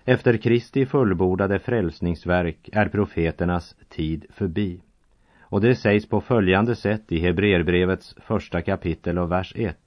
Efter 0.05 0.37
Kristi 0.37 0.87
fullbordade 0.87 1.59
frälsningsverk 1.59 2.69
är 2.73 2.89
profeternas 2.89 3.77
tid 3.89 4.27
förbi. 4.31 4.83
Och 5.41 5.61
det 5.61 5.75
sägs 5.75 6.09
på 6.09 6.21
följande 6.21 6.77
sätt 6.77 7.13
i 7.13 7.19
Hebreerbrevets 7.19 8.15
första 8.19 8.63
kapitel 8.63 9.19
och 9.19 9.33
vers 9.33 9.53
1. 9.57 9.79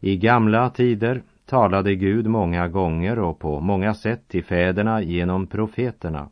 I 0.00 0.16
gamla 0.16 0.70
tider 0.70 1.22
talade 1.46 1.94
Gud 1.94 2.26
många 2.26 2.68
gånger 2.68 3.18
och 3.18 3.38
på 3.38 3.60
många 3.60 3.94
sätt 3.94 4.28
till 4.28 4.44
fäderna 4.44 5.02
genom 5.02 5.46
profeterna. 5.46 6.28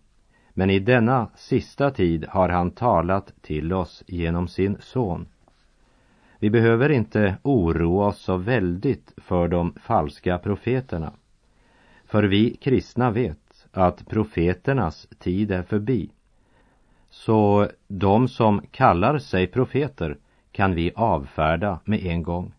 Men 0.54 0.70
i 0.70 0.78
denna 0.78 1.30
sista 1.34 1.90
tid 1.90 2.26
har 2.28 2.48
han 2.48 2.70
talat 2.70 3.34
till 3.42 3.72
oss 3.72 4.04
genom 4.06 4.48
sin 4.48 4.76
son. 4.80 5.26
Vi 6.42 6.50
behöver 6.50 6.88
inte 6.88 7.36
oroa 7.42 8.06
oss 8.06 8.18
så 8.18 8.36
väldigt 8.36 9.12
för 9.16 9.48
de 9.48 9.74
falska 9.82 10.38
profeterna. 10.38 11.12
För 12.04 12.22
vi 12.22 12.56
kristna 12.56 13.10
vet 13.10 13.66
att 13.72 14.08
profeternas 14.08 15.08
tid 15.18 15.50
är 15.50 15.62
förbi. 15.62 16.10
Så 17.10 17.68
de 17.88 18.28
som 18.28 18.62
kallar 18.70 19.18
sig 19.18 19.46
profeter 19.46 20.16
kan 20.52 20.74
vi 20.74 20.92
avfärda 20.96 21.80
med 21.84 22.06
en 22.06 22.22
gång. 22.22 22.52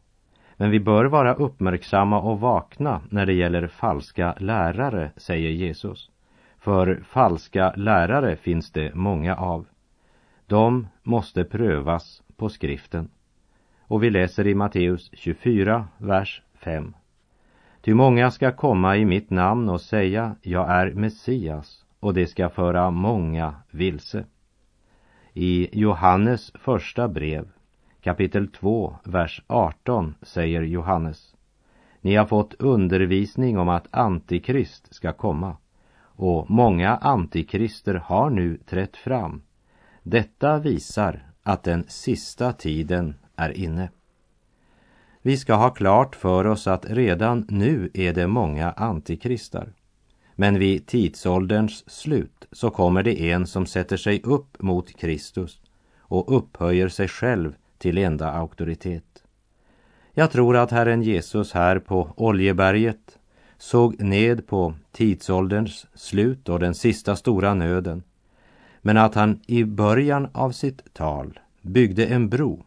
Men 0.58 0.72
vi 0.72 0.80
bör 0.80 1.06
vara 1.06 1.34
uppmärksamma 1.34 2.22
och 2.22 2.40
vakna 2.40 3.02
när 3.10 3.26
det 3.26 3.34
gäller 3.34 3.68
falska 3.68 4.36
lärare, 4.40 5.12
säger 5.18 5.50
Jesus. 5.50 6.12
För 6.58 7.04
falska 7.08 7.74
lärare 7.76 8.36
finns 8.36 8.72
det 8.72 8.96
många 8.96 9.36
av. 9.36 9.66
De 10.48 10.88
måste 11.04 11.44
prövas 11.44 12.24
på 12.38 12.50
skriften. 12.50 13.10
Och 13.92 14.04
vi 14.04 14.10
läser 14.10 14.48
i 14.48 14.56
Matteus 14.56 15.10
24, 15.14 15.88
vers 15.98 16.42
5. 16.54 16.94
Ty 17.82 17.94
många 17.94 18.32
ska 18.32 18.52
komma 18.52 18.98
i 18.98 19.06
mitt 19.06 19.30
namn 19.30 19.70
och 19.70 19.82
säga, 19.82 20.36
jag 20.42 20.70
är 20.70 20.92
Messias, 20.94 21.86
och 22.00 22.14
det 22.14 22.28
ska 22.28 22.50
föra 22.50 22.92
många 22.92 23.56
vilse. 23.72 24.26
I 25.34 25.80
Johannes 25.80 26.52
första 26.56 27.08
brev, 27.08 27.48
kapitel 28.02 28.48
2, 28.48 28.96
vers 29.04 29.44
18, 29.48 30.16
säger 30.22 30.62
Johannes, 30.62 31.36
ni 32.02 32.16
har 32.16 32.26
fått 32.26 32.54
undervisning 32.60 33.58
om 33.58 33.70
att 33.70 33.88
Antikrist 33.92 34.96
ska 34.96 35.14
komma, 35.14 35.58
och 36.02 36.50
många 36.50 36.96
antikrister 36.96 37.96
har 37.96 38.30
nu 38.30 38.58
trätt 38.58 38.98
fram. 38.98 39.42
Detta 40.04 40.60
visar 40.60 41.24
att 41.44 41.64
den 41.64 41.84
sista 41.88 42.54
tiden 42.54 43.16
är 43.36 43.58
inne. 43.58 43.90
Vi 45.22 45.38
ska 45.38 45.54
ha 45.54 45.70
klart 45.70 46.16
för 46.16 46.48
oss 46.48 46.68
att 46.68 46.86
redan 46.90 47.46
nu 47.50 47.90
är 47.94 48.14
det 48.14 48.28
många 48.28 48.72
antikristar. 48.72 49.74
Men 50.36 50.60
vid 50.60 50.88
tidsålderns 50.88 51.90
slut 51.90 52.48
så 52.52 52.70
kommer 52.70 53.04
det 53.04 53.32
en 53.32 53.48
som 53.48 53.66
sätter 53.66 53.98
sig 53.98 54.22
upp 54.24 54.62
mot 54.62 54.98
Kristus 55.00 55.62
och 56.00 56.38
upphöjer 56.38 56.90
sig 56.90 57.08
själv 57.08 57.56
till 57.78 57.98
enda 57.98 58.32
auktoritet. 58.32 59.24
Jag 60.14 60.32
tror 60.32 60.58
att 60.58 60.72
Herren 60.72 61.04
Jesus 61.04 61.54
här 61.54 61.80
på 61.80 62.14
Oljeberget 62.18 63.20
såg 63.58 64.02
ned 64.02 64.48
på 64.48 64.74
tidsålderns 64.92 65.88
slut 65.94 66.50
och 66.50 66.60
den 66.60 66.76
sista 66.76 67.16
stora 67.16 67.54
nöden, 67.54 68.04
men 68.82 68.98
att 68.98 69.16
han 69.16 69.40
i 69.48 69.64
början 69.64 70.28
av 70.34 70.52
sitt 70.52 70.94
tal 70.94 71.40
byggde 71.62 72.06
en 72.06 72.30
bro 72.30 72.66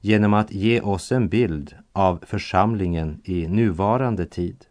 genom 0.00 0.34
att 0.34 0.52
ge 0.52 0.80
oss 0.80 1.12
en 1.12 1.28
bild 1.28 1.74
av 1.92 2.24
församlingen 2.26 3.20
i 3.24 3.48
nuvarande 3.48 4.26
tid. 4.26 4.66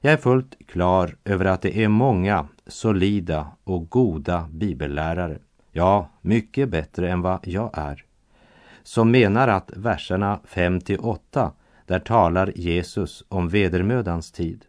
Jag 0.00 0.12
är 0.12 0.16
fullt 0.16 0.56
klar 0.66 1.16
över 1.24 1.44
att 1.44 1.62
det 1.62 1.84
är 1.84 1.88
många 1.88 2.46
solida 2.66 3.46
och 3.64 3.90
goda 3.90 4.48
bibellärare. 4.50 5.38
Ja, 5.72 6.08
mycket 6.20 6.68
bättre 6.68 7.10
än 7.10 7.22
vad 7.22 7.46
jag 7.46 7.70
är. 7.72 8.04
som 8.82 9.10
menar 9.10 9.48
att 9.48 9.70
verserna 9.76 10.40
5 10.44 10.80
till 10.80 10.98
8 10.98 11.52
där 11.86 11.98
talar 11.98 12.52
Jesus 12.56 13.24
om 13.28 13.48
vedermödans 13.48 14.32
tid. 14.32 14.64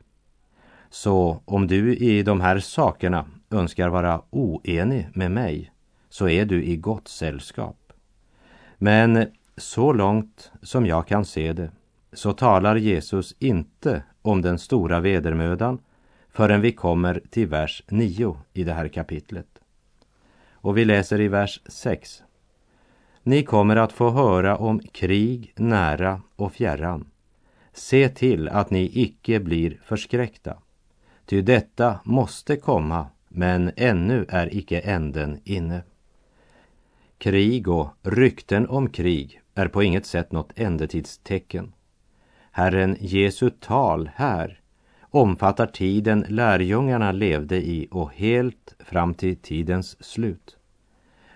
Så 0.90 1.42
om 1.46 1.68
du 1.68 1.96
i 1.96 2.24
de 2.24 2.42
här 2.42 2.60
sakerna 2.60 3.26
önskar 3.52 3.90
vara 3.90 4.22
oenig 4.30 5.08
med 5.14 5.32
mig 5.32 5.72
så 6.10 6.30
är 6.30 6.46
du 6.46 6.64
i 6.64 6.78
gott 6.78 7.08
sällskap. 7.08 7.94
Men 8.78 9.28
så 9.58 9.94
långt 9.94 10.52
som 10.62 10.86
jag 10.86 11.08
kan 11.08 11.26
se 11.26 11.54
det 11.54 11.72
så 12.14 12.34
talar 12.34 12.76
Jesus 12.76 13.36
inte 13.40 14.04
om 14.22 14.42
den 14.42 14.60
stora 14.60 15.00
vedermödan 15.00 15.80
förrän 16.30 16.62
vi 16.62 16.72
kommer 16.72 17.22
till 17.30 17.48
vers 17.48 17.84
9 17.88 18.38
i 18.54 18.64
det 18.64 18.74
här 18.74 18.88
kapitlet. 18.88 19.48
Och 20.52 20.78
vi 20.78 20.86
läser 20.86 21.22
i 21.22 21.28
vers 21.28 21.62
6. 21.66 22.24
Ni 23.24 23.44
kommer 23.44 23.76
att 23.76 23.92
få 23.92 24.10
höra 24.10 24.58
om 24.58 24.80
krig 24.80 25.54
nära 25.56 26.22
och 26.36 26.54
fjärran. 26.54 27.06
Se 27.74 28.10
till 28.10 28.50
att 28.50 28.70
ni 28.70 28.92
icke 28.94 29.40
blir 29.40 29.80
förskräckta. 29.84 30.58
Ty 31.26 31.42
detta 31.42 32.00
måste 32.04 32.56
komma, 32.56 33.08
men 33.28 33.72
ännu 33.76 34.26
är 34.30 34.56
icke 34.56 34.80
änden 34.80 35.40
inne. 35.44 35.84
Krig 37.18 37.68
och 37.68 37.90
rykten 38.02 38.68
om 38.68 38.90
krig 38.90 39.42
är 39.58 39.68
på 39.68 39.84
inget 39.84 40.06
sätt 40.06 40.32
något 40.32 40.54
ändetidstecken. 40.56 41.74
Herren 42.52 42.98
Jesu 43.00 43.50
tal 43.50 44.10
här 44.16 44.60
omfattar 45.02 45.68
tiden 45.68 46.26
lärjungarna 46.30 47.12
levde 47.12 47.58
i 47.58 47.88
och 47.92 48.12
helt 48.12 48.76
fram 48.80 49.14
till 49.14 49.36
tidens 49.36 50.04
slut. 50.04 50.58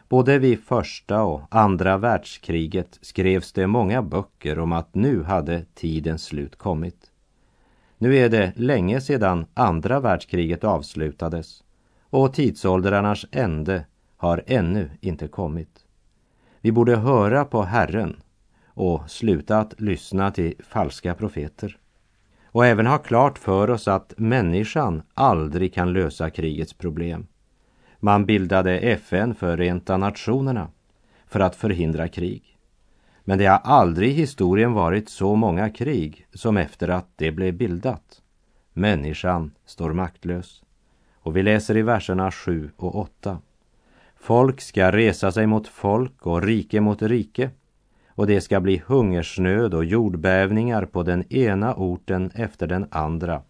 Både 0.09 0.39
vid 0.39 0.63
första 0.63 1.23
och 1.23 1.41
andra 1.49 1.97
världskriget 1.97 2.99
skrevs 3.01 3.53
det 3.53 3.67
många 3.67 4.01
böcker 4.01 4.59
om 4.59 4.71
att 4.71 4.95
nu 4.95 5.23
hade 5.23 5.65
tidens 5.73 6.23
slut 6.23 6.55
kommit. 6.55 7.11
Nu 7.97 8.17
är 8.17 8.29
det 8.29 8.53
länge 8.55 9.01
sedan 9.01 9.45
andra 9.53 9.99
världskriget 9.99 10.63
avslutades 10.63 11.63
och 12.09 12.33
tidsåldrarnas 12.33 13.25
ände 13.31 13.85
har 14.17 14.43
ännu 14.47 14.89
inte 15.01 15.27
kommit. 15.27 15.80
Vi 16.61 16.71
borde 16.71 16.95
höra 16.95 17.45
på 17.45 17.63
Herren 17.63 18.21
och 18.65 19.09
sluta 19.09 19.59
att 19.59 19.81
lyssna 19.81 20.31
till 20.31 20.53
falska 20.59 21.15
profeter. 21.15 21.77
Och 22.45 22.65
även 22.65 22.87
ha 22.87 22.97
klart 22.97 23.37
för 23.37 23.69
oss 23.69 23.87
att 23.87 24.13
människan 24.17 25.01
aldrig 25.13 25.73
kan 25.73 25.93
lösa 25.93 26.29
krigets 26.29 26.73
problem. 26.73 27.27
Man 27.99 28.25
bildade 28.25 28.79
FN, 28.79 29.35
Förenta 29.35 29.97
Nationerna, 29.97 30.67
för 31.27 31.39
att 31.39 31.55
förhindra 31.55 32.07
krig. 32.07 32.57
Men 33.23 33.37
det 33.37 33.45
har 33.45 33.57
aldrig 33.57 34.09
i 34.09 34.13
historien 34.13 34.73
varit 34.73 35.09
så 35.09 35.35
många 35.35 35.69
krig 35.69 36.27
som 36.33 36.57
efter 36.57 36.87
att 36.87 37.07
det 37.15 37.31
blev 37.31 37.53
bildat. 37.53 38.21
Människan 38.73 39.51
står 39.65 39.93
maktlös. 39.93 40.63
Och 41.13 41.37
vi 41.37 41.43
läser 41.43 41.77
i 41.77 41.81
verserna 41.81 42.31
7 42.31 42.71
och 42.77 42.95
8. 42.95 43.39
Folk 44.21 44.61
ska 44.61 44.91
resa 44.91 45.31
sig 45.31 45.47
mot 45.47 45.67
folk 45.67 46.25
och 46.25 46.43
rike 46.43 46.81
mot 46.81 47.01
rike 47.01 47.49
och 48.07 48.27
det 48.27 48.41
ska 48.41 48.59
bli 48.59 48.81
hungersnöd 48.85 49.73
och 49.73 49.85
jordbävningar 49.85 50.85
på 50.85 51.03
den 51.03 51.33
ena 51.33 51.75
orten 51.75 52.31
efter 52.35 52.67
den 52.67 52.87
andra. 52.91 53.41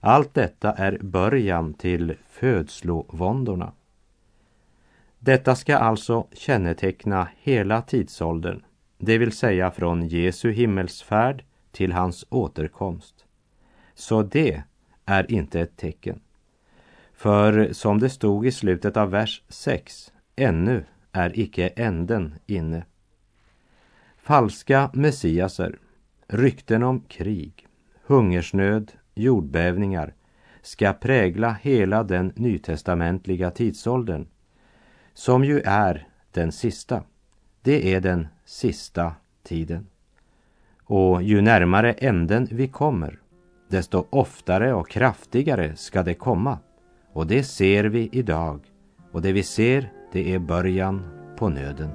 Allt 0.00 0.34
detta 0.34 0.72
är 0.72 0.98
början 0.98 1.74
till 1.74 2.14
födslovåndorna. 2.28 3.72
Detta 5.18 5.54
ska 5.54 5.76
alltså 5.76 6.26
känneteckna 6.32 7.28
hela 7.36 7.82
tidsåldern, 7.82 8.62
det 8.98 9.18
vill 9.18 9.32
säga 9.32 9.70
från 9.70 10.08
Jesu 10.08 10.50
himmelsfärd 10.50 11.44
till 11.72 11.92
hans 11.92 12.26
återkomst. 12.28 13.24
Så 13.94 14.22
det 14.22 14.62
är 15.04 15.32
inte 15.32 15.60
ett 15.60 15.76
tecken. 15.76 16.20
För 17.18 17.72
som 17.72 17.98
det 17.98 18.10
stod 18.10 18.46
i 18.46 18.52
slutet 18.52 18.96
av 18.96 19.10
vers 19.10 19.42
6, 19.48 20.12
ännu 20.36 20.84
är 21.12 21.38
icke 21.38 21.68
änden 21.68 22.34
inne. 22.46 22.84
Falska 24.16 24.90
messiaser, 24.92 25.78
rykten 26.26 26.82
om 26.82 27.00
krig, 27.00 27.66
hungersnöd, 28.06 28.92
jordbävningar 29.14 30.14
ska 30.62 30.92
prägla 30.92 31.56
hela 31.62 32.02
den 32.02 32.32
nytestamentliga 32.36 33.50
tidsåldern, 33.50 34.26
som 35.14 35.44
ju 35.44 35.60
är 35.60 36.08
den 36.32 36.52
sista. 36.52 37.02
Det 37.62 37.94
är 37.94 38.00
den 38.00 38.28
sista 38.44 39.12
tiden. 39.42 39.86
Och 40.82 41.22
ju 41.22 41.40
närmare 41.40 41.92
änden 41.92 42.48
vi 42.50 42.68
kommer, 42.68 43.18
desto 43.68 44.06
oftare 44.10 44.74
och 44.74 44.88
kraftigare 44.88 45.76
ska 45.76 46.02
det 46.02 46.14
komma. 46.14 46.58
Och 47.18 47.26
det 47.26 47.42
ser 47.42 47.84
vi 47.84 48.08
idag. 48.12 48.60
Och 49.12 49.22
det 49.22 49.32
vi 49.32 49.42
ser, 49.42 49.92
det 50.12 50.34
är 50.34 50.38
början 50.38 51.02
på 51.38 51.48
nöden. 51.48 51.90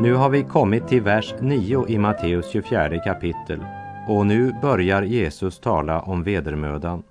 Nu 0.00 0.14
har 0.14 0.30
vi 0.30 0.42
kommit 0.42 0.88
till 0.88 1.02
vers 1.02 1.34
9 1.40 1.88
i 1.88 1.98
Matteus 1.98 2.50
24 2.52 2.98
kapitel 2.98 3.60
och 4.08 4.26
nu 4.26 4.52
börjar 4.62 5.02
Jesus 5.02 5.58
tala 5.58 6.00
om 6.00 6.22
vedermödan. 6.22 7.02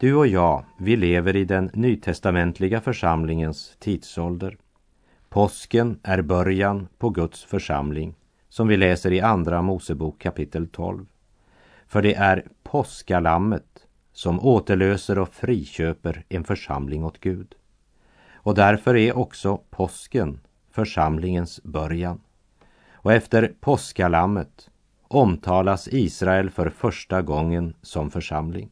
Du 0.00 0.14
och 0.14 0.26
jag, 0.26 0.64
vi 0.78 0.96
lever 0.96 1.36
i 1.36 1.44
den 1.44 1.70
nytestamentliga 1.74 2.80
församlingens 2.80 3.76
tidsålder. 3.78 4.56
Påsken 5.28 5.98
är 6.02 6.22
början 6.22 6.88
på 6.98 7.10
Guds 7.10 7.44
församling, 7.44 8.14
som 8.48 8.68
vi 8.68 8.76
läser 8.76 9.12
i 9.12 9.20
Andra 9.20 9.62
Mosebok 9.62 10.18
kapitel 10.20 10.68
12. 10.68 11.06
För 11.86 12.02
det 12.02 12.14
är 12.14 12.46
påskalammet 12.62 13.86
som 14.12 14.40
återlöser 14.40 15.18
och 15.18 15.34
friköper 15.34 16.24
en 16.28 16.44
församling 16.44 17.04
åt 17.04 17.20
Gud. 17.20 17.54
Och 18.32 18.54
därför 18.54 18.96
är 18.96 19.18
också 19.18 19.60
påsken 19.70 20.40
församlingens 20.70 21.60
början. 21.62 22.20
Och 22.92 23.12
efter 23.12 23.52
påskalammet 23.60 24.70
omtalas 25.14 25.88
Israel 25.88 26.50
för 26.50 26.70
första 26.70 27.22
gången 27.22 27.74
som 27.82 28.10
församling. 28.10 28.70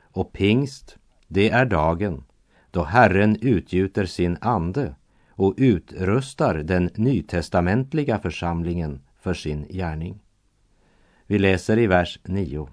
Och 0.00 0.32
pingst, 0.32 0.96
det 1.28 1.50
är 1.50 1.64
dagen 1.64 2.24
då 2.72 2.82
Herren 2.82 3.36
utgjuter 3.40 4.06
sin 4.06 4.38
ande 4.40 4.94
och 5.30 5.54
utrustar 5.56 6.54
den 6.54 6.90
nytestamentliga 6.94 8.18
församlingen 8.18 9.00
för 9.20 9.34
sin 9.34 9.66
gärning. 9.68 10.20
Vi 11.26 11.38
läser 11.38 11.78
i 11.78 11.86
vers 11.86 12.18
9. 12.24 12.68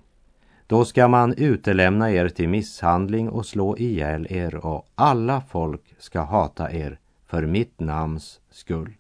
Då 0.68 0.86
ska 0.86 1.08
man 1.08 1.34
utelämna 1.34 2.12
er 2.12 2.30
till 2.30 2.50
misshandling 2.50 3.30
och 3.30 3.46
slå 3.46 3.78
ihjäl 3.78 4.28
er 4.30 4.66
och 4.66 4.88
alla 4.96 5.42
folk 5.42 5.96
ska 5.98 6.22
hata 6.22 6.72
er 6.72 7.00
för 7.26 7.46
mitt 7.46 7.80
namns 7.80 8.40
skull. 8.50 8.94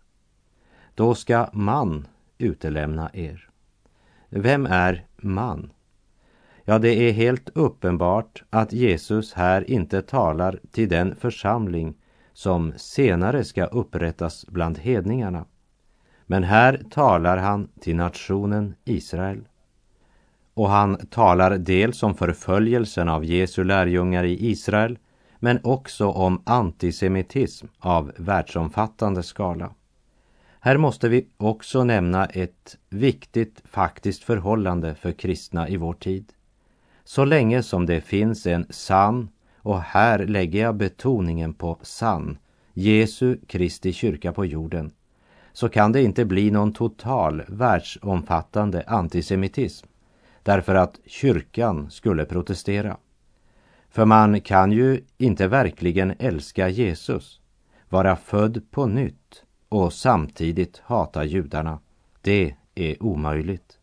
Då 0.95 1.15
ska 1.15 1.49
man 1.54 2.08
utelämna 2.38 3.10
er. 3.13 3.49
Vem 4.30 4.65
är 4.65 5.06
man? 5.18 5.72
Ja, 6.65 6.80
det 6.80 6.94
är 6.94 7.12
helt 7.12 7.50
uppenbart 7.54 8.44
att 8.50 8.74
Jesus 8.74 9.34
här 9.34 9.72
inte 9.72 10.02
talar 10.02 10.60
till 10.72 10.89
den 10.89 11.15
församling 11.15 11.96
som 12.34 12.74
senare 12.78 13.44
ska 13.44 13.65
upprättas 13.65 14.46
bland 14.48 14.78
hedningarna. 14.78 15.46
Men 16.26 16.44
här 16.44 16.84
talar 16.92 17.38
han 17.38 17.70
till 17.82 17.96
nationen 17.96 18.76
Israel. 18.86 19.48
Och 20.54 20.70
han 20.70 20.98
talar 21.08 21.58
dels 21.58 22.04
om 22.04 22.15
förföljelsen 22.15 23.10
av 23.10 23.26
Jesu 23.26 23.63
lärjungar 23.63 24.24
i 24.24 24.50
Israel 24.50 24.98
men 25.39 25.60
också 25.63 26.08
om 26.08 26.42
antisemitism 26.46 27.68
av 27.80 28.12
världsomfattande 28.18 29.24
skala. 29.24 29.74
Här 30.62 30.78
måste 30.78 31.10
vi 31.10 31.28
också 31.38 31.84
nämna 31.84 32.26
ett 32.26 32.78
viktigt 32.89 33.62
faktiskt 33.65 34.24
förhållande 34.24 34.95
för 34.95 35.12
kristna 35.12 35.69
i 35.69 35.78
vår 35.78 35.93
tid. 35.93 36.34
Så 37.04 37.26
länge 37.26 37.63
som 37.63 37.86
det 37.86 38.02
finns 38.02 38.48
en 38.48 38.65
sann, 38.69 39.30
och 39.58 39.82
här 39.82 40.28
lägger 40.28 40.62
jag 40.62 40.76
betoningen 40.76 41.54
på 41.54 41.80
sann, 41.82 42.38
Jesu 42.74 43.38
Kristi 43.48 43.93
kyrka 43.93 44.34
på 44.34 44.45
jorden, 44.45 44.91
så 45.54 45.69
kan 45.69 45.91
det 45.91 46.02
inte 46.02 46.26
bli 46.26 46.52
någon 46.52 46.74
total 46.74 47.43
världsomfattande 47.48 48.84
antisemitism, 48.88 49.88
därför 50.43 50.76
att 50.76 51.00
kyrkan 51.06 51.91
skulle 51.91 52.26
protestera. 52.26 52.98
För 53.89 54.06
man 54.06 54.41
kan 54.41 54.72
ju 54.72 55.04
inte 55.17 55.48
verkligen 55.48 56.13
älska 56.19 56.69
Jesus 56.69 57.41
vara 57.89 58.15
född 58.15 58.72
på 58.72 58.86
nytt 58.86 59.43
och 59.69 59.93
samtidigt 59.93 60.82
hata 60.86 61.23
judarna. 61.23 61.79
Det 62.21 62.55
är 62.75 63.03
omöjligt. 63.03 63.77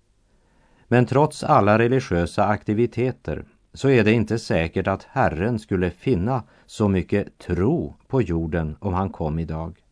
Men 0.89 1.07
trots 1.07 1.45
alla 1.45 1.79
religiösa 1.79 2.45
aktiviteter 2.45 3.45
så 3.75 3.89
är 3.89 4.05
det 4.05 4.13
inte 4.13 4.39
säkert 4.39 4.87
att 4.87 5.03
Herren 5.03 5.59
skulle 5.59 5.91
finna 5.91 6.43
så 6.67 6.89
mycket 6.89 7.39
tro 7.39 7.95
på 8.07 8.23
jorden 8.23 8.77
om 8.81 8.95
han 8.95 9.11
kom 9.11 9.39
idag. 9.39 9.85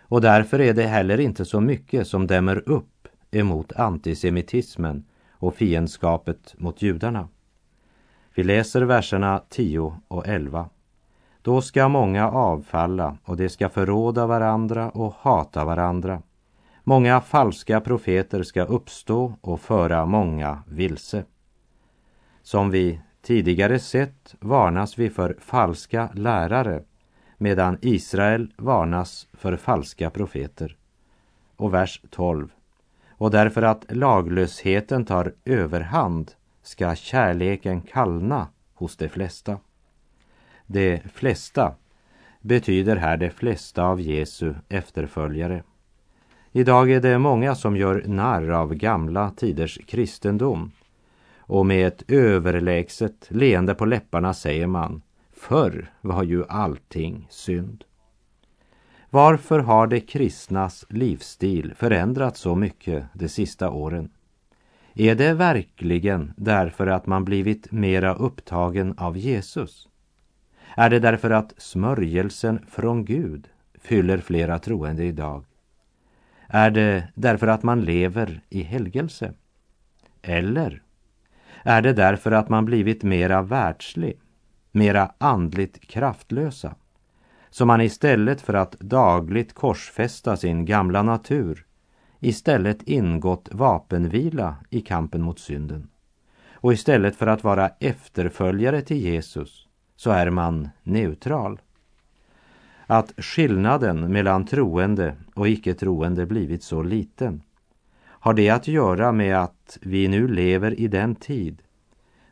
Och 0.00 0.20
därför 0.20 0.60
är 0.60 0.74
det 0.74 0.86
heller 0.86 1.20
inte 1.20 1.44
så 1.44 1.60
mycket 1.60 2.06
som 2.06 2.26
dämmer 2.26 2.68
upp 2.68 3.08
emot 3.30 3.72
antisemitismen 3.72 5.04
och 5.30 5.54
fiendskapet 5.54 6.54
mot 6.58 6.82
judarna. 6.82 7.28
Vi 8.34 8.44
läser 8.44 8.82
verserna 8.82 9.42
10 9.48 9.96
och 10.08 10.28
11. 10.28 10.68
Då 11.42 11.62
ska 11.62 11.88
många 11.88 12.30
avfalla 12.30 13.16
och 13.24 13.36
de 13.36 13.48
ska 13.48 13.68
förråda 13.68 14.26
varandra 14.26 14.90
och 14.90 15.14
hata 15.18 15.64
varandra. 15.64 16.22
Många 16.84 17.20
falska 17.20 17.80
profeter 17.80 18.42
ska 18.42 18.62
uppstå 18.64 19.34
och 19.40 19.60
föra 19.60 20.06
många 20.06 20.62
vilse. 20.66 21.24
Som 22.42 22.70
vi 22.70 23.00
tidigare 23.22 23.78
sett 23.78 24.34
varnas 24.40 24.98
vi 24.98 25.10
för 25.10 25.36
falska 25.40 26.08
lärare 26.14 26.82
medan 27.38 27.78
Israel 27.82 28.52
varnas 28.56 29.28
för 29.32 29.56
falska 29.56 30.10
profeter. 30.10 30.76
Och 31.56 31.74
vers 31.74 32.02
12. 32.10 32.48
Och 33.10 33.30
därför 33.30 33.62
att 33.62 33.84
laglösheten 33.88 35.04
tar 35.04 35.34
överhand 35.44 36.32
ska 36.62 36.94
kärleken 36.94 37.80
kallna 37.80 38.46
hos 38.74 38.96
de 38.96 39.08
flesta. 39.08 39.58
De 40.72 41.00
flesta 41.14 41.74
betyder 42.40 42.96
här 42.96 43.16
de 43.16 43.30
flesta 43.30 43.84
av 43.84 44.00
Jesu 44.00 44.54
efterföljare. 44.68 45.62
Idag 46.52 46.90
är 46.90 47.00
det 47.00 47.18
många 47.18 47.54
som 47.54 47.76
gör 47.76 48.04
narr 48.06 48.50
av 48.50 48.74
gamla 48.74 49.30
tiders 49.30 49.78
kristendom 49.86 50.72
och 51.38 51.66
med 51.66 51.86
ett 51.86 52.10
överlägset 52.10 53.26
leende 53.28 53.74
på 53.74 53.84
läpparna 53.84 54.34
säger 54.34 54.66
man 54.66 55.02
Förr 55.32 55.90
var 56.00 56.22
ju 56.22 56.44
allting 56.48 57.26
synd. 57.30 57.84
Varför 59.10 59.58
har 59.58 59.86
de 59.86 60.00
kristnas 60.00 60.84
livsstil 60.88 61.74
förändrats 61.76 62.40
så 62.40 62.54
mycket 62.54 63.04
de 63.12 63.28
sista 63.28 63.70
åren? 63.70 64.10
Är 64.94 65.14
det 65.14 65.34
verkligen 65.34 66.32
därför 66.36 66.86
att 66.86 67.06
man 67.06 67.24
blivit 67.24 67.72
mera 67.72 68.14
upptagen 68.14 68.94
av 68.98 69.16
Jesus? 69.16 69.88
Är 70.76 70.90
det 70.90 70.98
därför 70.98 71.30
att 71.30 71.54
smörjelsen 71.56 72.66
från 72.68 73.04
Gud 73.04 73.48
fyller 73.80 74.18
flera 74.18 74.58
troende 74.58 75.04
idag? 75.04 75.44
Är 76.48 76.70
det 76.70 77.08
därför 77.14 77.46
att 77.46 77.62
man 77.62 77.80
lever 77.80 78.40
i 78.48 78.62
helgelse? 78.62 79.32
Eller 80.22 80.82
är 81.62 81.82
det 81.82 81.92
därför 81.92 82.32
att 82.32 82.48
man 82.48 82.64
blivit 82.64 83.02
mera 83.02 83.42
världslig, 83.42 84.20
mera 84.72 85.12
andligt 85.18 85.80
kraftlösa? 85.80 86.74
Så 87.50 87.66
man 87.66 87.80
istället 87.80 88.40
för 88.40 88.54
att 88.54 88.80
dagligt 88.80 89.52
korsfästa 89.52 90.36
sin 90.36 90.64
gamla 90.64 91.02
natur 91.02 91.66
istället 92.20 92.82
ingått 92.82 93.48
vapenvila 93.52 94.56
i 94.70 94.80
kampen 94.80 95.22
mot 95.22 95.38
synden. 95.38 95.88
Och 96.50 96.72
istället 96.72 97.16
för 97.16 97.26
att 97.26 97.44
vara 97.44 97.68
efterföljare 97.68 98.82
till 98.82 98.96
Jesus 98.96 99.61
så 100.02 100.10
är 100.10 100.30
man 100.30 100.68
neutral. 100.82 101.60
Att 102.86 103.12
skillnaden 103.16 104.12
mellan 104.12 104.46
troende 104.46 105.16
och 105.34 105.48
icke 105.48 105.74
troende 105.74 106.26
blivit 106.26 106.62
så 106.62 106.82
liten 106.82 107.42
har 108.04 108.34
det 108.34 108.50
att 108.50 108.68
göra 108.68 109.12
med 109.12 109.42
att 109.42 109.78
vi 109.80 110.08
nu 110.08 110.28
lever 110.28 110.80
i 110.80 110.88
den 110.88 111.14
tid 111.14 111.62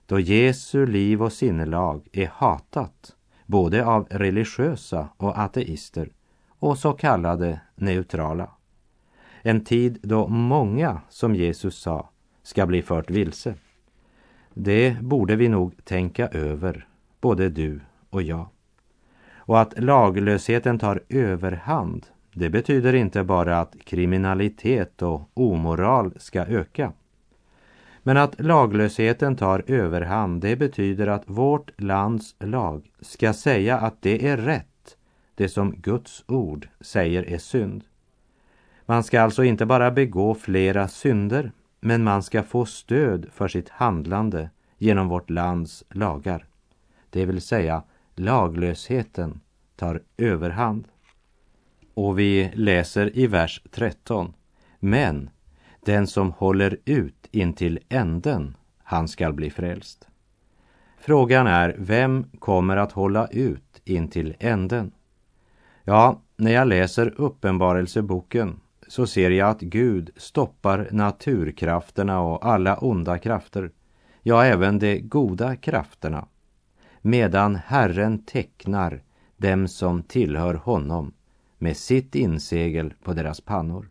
då 0.07 0.21
Jesu 0.21 0.87
liv 0.87 1.23
och 1.23 1.33
sinnelag 1.33 2.09
är 2.13 2.27
hatat 2.27 3.17
både 3.47 3.87
av 3.87 4.07
religiösa 4.11 5.09
och 5.17 5.39
ateister 5.39 6.09
och 6.49 6.79
så 6.79 6.93
kallade 6.93 7.61
neutrala. 7.75 8.51
En 9.43 9.65
tid 9.65 9.99
då 10.03 10.29
många, 10.29 11.01
som 11.09 11.35
Jesus 11.35 11.79
sa, 11.79 12.11
ska 12.43 12.67
bli 12.67 12.83
fört 12.83 13.11
vilse. 13.11 13.55
Det 14.55 14.97
borde 15.01 15.37
vi 15.37 15.49
nog 15.49 15.85
tänka 15.85 16.29
över, 16.29 16.87
både 17.21 17.49
du 17.49 17.81
och 18.11 18.23
jag. 18.23 18.47
Och 19.35 19.61
att 19.61 19.81
laglösheten 19.81 20.79
tar 20.79 21.03
överhand, 21.09 22.07
det 22.33 22.51
betyder 22.51 22.95
inte 22.95 23.25
bara 23.25 23.61
att 23.61 23.77
kriminalitet 23.85 25.03
och 25.03 25.31
omoral 25.35 26.15
ska 26.17 26.45
öka. 26.45 26.93
Men 28.03 28.17
att 28.17 28.41
laglösheten 28.41 29.37
tar 29.37 29.65
överhand, 29.67 30.43
det 30.43 30.57
betyder 30.57 31.07
att 31.07 31.23
vårt 31.27 31.81
lands 31.81 32.37
lag 32.39 32.91
ska 33.01 33.33
säga 33.33 33.79
att 33.79 34.03
det 34.03 34.29
är 34.29 34.37
rätt, 34.37 34.97
det 35.35 35.49
som 35.49 35.75
Guds 35.77 36.25
ord 36.27 36.69
säger 36.81 37.29
är 37.29 37.39
synd. 37.39 37.85
Man 38.87 39.05
ska 39.05 39.21
alltså 39.21 39.45
inte 39.45 39.67
bara 39.67 39.91
begå 39.91 40.35
flera 40.35 40.89
synder, 40.89 41.53
men 41.81 42.05
man 42.05 42.23
ska 42.23 42.43
få 42.43 42.65
stöd 42.65 43.27
för 43.33 43.49
sitt 43.49 43.69
handlande 43.69 44.51
genom 44.79 45.09
vårt 45.09 45.31
lands 45.31 45.85
lagar. 45.91 46.47
Det 47.11 47.27
vill 47.27 47.41
säga, 47.41 47.83
laglösheten 48.15 49.41
tar 49.77 50.03
överhand. 50.17 50.89
Och 51.95 52.19
vi 52.19 52.51
läser 52.55 53.19
i 53.19 53.27
vers 53.27 53.63
13. 53.71 54.33
Men 54.79 55.31
den 55.85 56.07
som 56.07 56.33
håller 56.33 56.77
ut 56.85 57.29
intill 57.31 57.79
änden, 57.89 58.57
han 58.83 59.09
skall 59.09 59.33
bli 59.33 59.51
frälst. 59.51 60.09
Frågan 60.99 61.47
är, 61.47 61.77
vem 61.79 62.25
kommer 62.39 62.77
att 62.77 62.93
hålla 62.93 63.27
ut 63.27 63.81
intill 63.85 64.37
änden? 64.39 64.93
Ja, 65.85 66.23
när 66.37 66.51
jag 66.51 66.69
läser 66.69 67.21
Uppenbarelseboken 67.21 68.61
så 68.89 69.07
ser 69.07 69.31
jag 69.31 69.49
att 69.49 69.61
Gud 69.61 70.11
stoppar 70.17 70.89
naturkrafterna 70.91 72.21
och 72.21 72.47
alla 72.47 72.77
onda 72.77 73.19
krafter, 73.19 73.71
ja, 74.23 74.45
även 74.45 74.79
de 74.79 75.01
goda 75.01 75.57
krafterna, 75.57 76.27
medan 77.03 77.57
Herren 77.57 78.25
tecknar 78.25 79.03
dem 79.37 79.69
som 79.69 80.03
tillhör 80.03 80.55
honom 80.55 81.13
med 81.59 81.77
sitt 81.77 82.15
insegel 82.15 82.95
på 83.03 83.13
deras 83.13 83.41
pannor. 83.41 83.91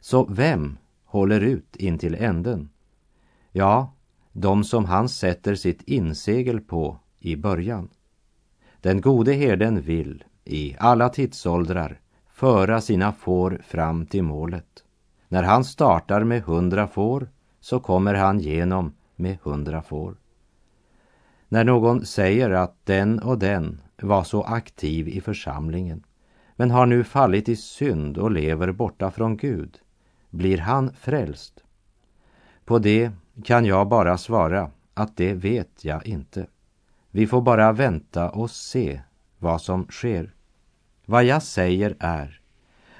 Så 0.00 0.24
vem 0.24 0.78
håller 1.04 1.40
ut 1.40 1.76
intill 1.76 2.14
änden? 2.14 2.68
Ja, 3.52 3.92
de 4.32 4.64
som 4.64 4.84
han 4.84 5.08
sätter 5.08 5.54
sitt 5.54 5.82
insegel 5.82 6.60
på 6.60 6.98
i 7.18 7.36
början. 7.36 7.88
Den 8.80 9.00
gode 9.00 9.32
herden 9.32 9.80
vill 9.80 10.24
i 10.44 10.76
alla 10.78 11.08
tidsåldrar 11.08 12.00
föra 12.28 12.80
sina 12.80 13.12
får 13.12 13.60
fram 13.64 14.06
till 14.06 14.22
målet. 14.22 14.84
När 15.28 15.42
han 15.42 15.64
startar 15.64 16.24
med 16.24 16.42
hundra 16.42 16.86
får 16.86 17.28
så 17.60 17.80
kommer 17.80 18.14
han 18.14 18.40
genom 18.40 18.94
med 19.16 19.38
hundra 19.42 19.82
får. 19.82 20.16
När 21.56 21.64
någon 21.64 22.06
säger 22.06 22.50
att 22.50 22.76
den 22.84 23.18
och 23.18 23.38
den 23.38 23.80
var 24.02 24.24
så 24.24 24.42
aktiv 24.42 25.08
i 25.08 25.20
församlingen 25.20 26.02
men 26.56 26.70
har 26.70 26.86
nu 26.86 27.04
fallit 27.04 27.48
i 27.48 27.56
synd 27.56 28.18
och 28.18 28.30
lever 28.30 28.72
borta 28.72 29.10
från 29.10 29.36
Gud, 29.36 29.78
blir 30.30 30.58
han 30.58 30.92
frälst? 30.92 31.64
På 32.64 32.78
det 32.78 33.10
kan 33.44 33.64
jag 33.64 33.88
bara 33.88 34.18
svara 34.18 34.70
att 34.94 35.16
det 35.16 35.34
vet 35.34 35.84
jag 35.84 36.06
inte. 36.06 36.46
Vi 37.10 37.26
får 37.26 37.40
bara 37.40 37.72
vänta 37.72 38.30
och 38.30 38.50
se 38.50 39.00
vad 39.38 39.60
som 39.60 39.86
sker. 39.90 40.34
Vad 41.06 41.24
jag 41.24 41.42
säger 41.42 41.96
är 41.98 42.40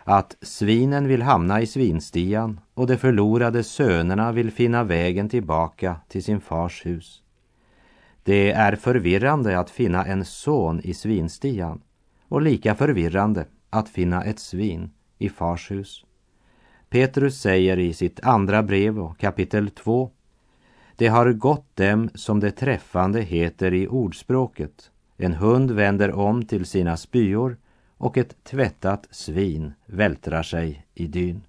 att 0.05 0.37
svinen 0.43 1.09
vill 1.09 1.23
hamna 1.23 1.61
i 1.61 1.67
svinstian 1.67 2.61
och 2.75 2.87
de 2.87 2.97
förlorade 2.97 3.65
sönerna 3.65 4.33
vill 4.33 4.51
finna 4.51 4.85
vägen 4.85 5.29
tillbaka 5.29 5.97
till 6.09 6.25
sin 6.25 6.41
fars 6.41 6.87
hus. 6.87 7.23
Det 8.27 8.53
är 8.53 8.77
förvirrande 8.77 9.59
att 9.59 9.71
finna 9.71 10.05
en 10.05 10.25
son 10.25 10.81
i 10.81 10.95
svinstian 10.95 11.81
och 12.29 12.43
lika 12.43 12.75
förvirrande 12.75 13.47
att 13.71 13.89
finna 13.89 14.25
ett 14.25 14.39
svin 14.39 14.91
i 15.19 15.29
fars 15.29 15.71
hus. 15.71 16.05
Petrus 16.89 17.41
säger 17.41 17.79
i 17.79 17.95
sitt 17.95 18.21
andra 18.21 18.63
brev 18.63 18.99
och 18.99 19.19
kapitel 19.19 19.71
2 19.71 20.11
Det 20.97 21.07
har 21.07 21.33
gått 21.33 21.77
dem 21.77 22.11
som 22.15 22.41
det 22.41 22.51
träffande 22.51 23.21
heter 23.21 23.75
i 23.75 23.89
ordspråket. 23.89 24.91
En 25.17 25.35
hund 25.35 25.71
vänder 25.71 26.13
om 26.13 26.45
till 26.45 26.67
sina 26.67 26.97
spyor 26.97 27.57
och 27.97 28.19
ett 28.19 28.45
tvättat 28.45 29.07
svin 29.11 29.73
vältrar 29.87 30.43
sig 30.43 30.87
i 30.95 31.07
dyn. 31.07 31.43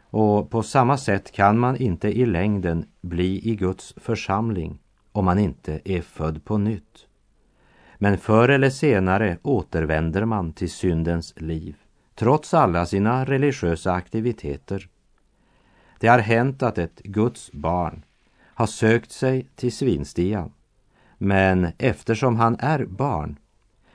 Och 0.00 0.50
på 0.50 0.62
samma 0.62 0.96
sätt 0.96 1.32
kan 1.32 1.58
man 1.58 1.76
inte 1.76 2.08
i 2.08 2.26
längden 2.26 2.86
bli 3.00 3.50
i 3.50 3.56
Guds 3.56 3.94
församling 3.96 4.78
om 5.16 5.24
man 5.24 5.38
inte 5.38 5.80
är 5.84 6.02
född 6.02 6.44
på 6.44 6.58
nytt. 6.58 7.06
Men 7.98 8.18
förr 8.18 8.48
eller 8.48 8.70
senare 8.70 9.38
återvänder 9.42 10.24
man 10.24 10.52
till 10.52 10.70
syndens 10.70 11.34
liv, 11.36 11.76
trots 12.14 12.54
alla 12.54 12.86
sina 12.86 13.24
religiösa 13.24 13.92
aktiviteter. 13.92 14.88
Det 15.98 16.08
har 16.08 16.18
hänt 16.18 16.62
att 16.62 16.78
ett 16.78 17.02
Guds 17.02 17.52
barn 17.52 18.02
har 18.44 18.66
sökt 18.66 19.12
sig 19.12 19.48
till 19.54 19.72
svinstian. 19.72 20.52
Men 21.18 21.68
eftersom 21.78 22.36
han 22.36 22.56
är 22.58 22.84
barn 22.84 23.38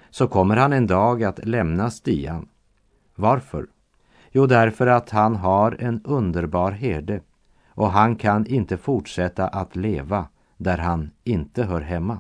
så 0.10 0.28
kommer 0.28 0.56
han 0.56 0.74
en 0.74 0.88
dag 0.88 1.24
att 1.24 1.46
lämna 1.46 1.92
stian. 1.92 2.48
Varför? 3.16 3.68
Jo, 4.32 4.46
därför 4.46 4.88
att 4.88 5.10
han 5.10 5.36
har 5.36 5.78
en 5.80 6.02
underbar 6.04 6.72
herde 6.72 7.22
och 7.70 7.92
han 7.92 8.16
kan 8.16 8.48
inte 8.48 8.78
fortsätta 8.78 9.48
att 9.48 9.76
leva 9.76 10.28
där 10.64 10.78
han 10.78 11.12
inte 11.24 11.64
hör 11.64 11.82
hemma. 11.82 12.20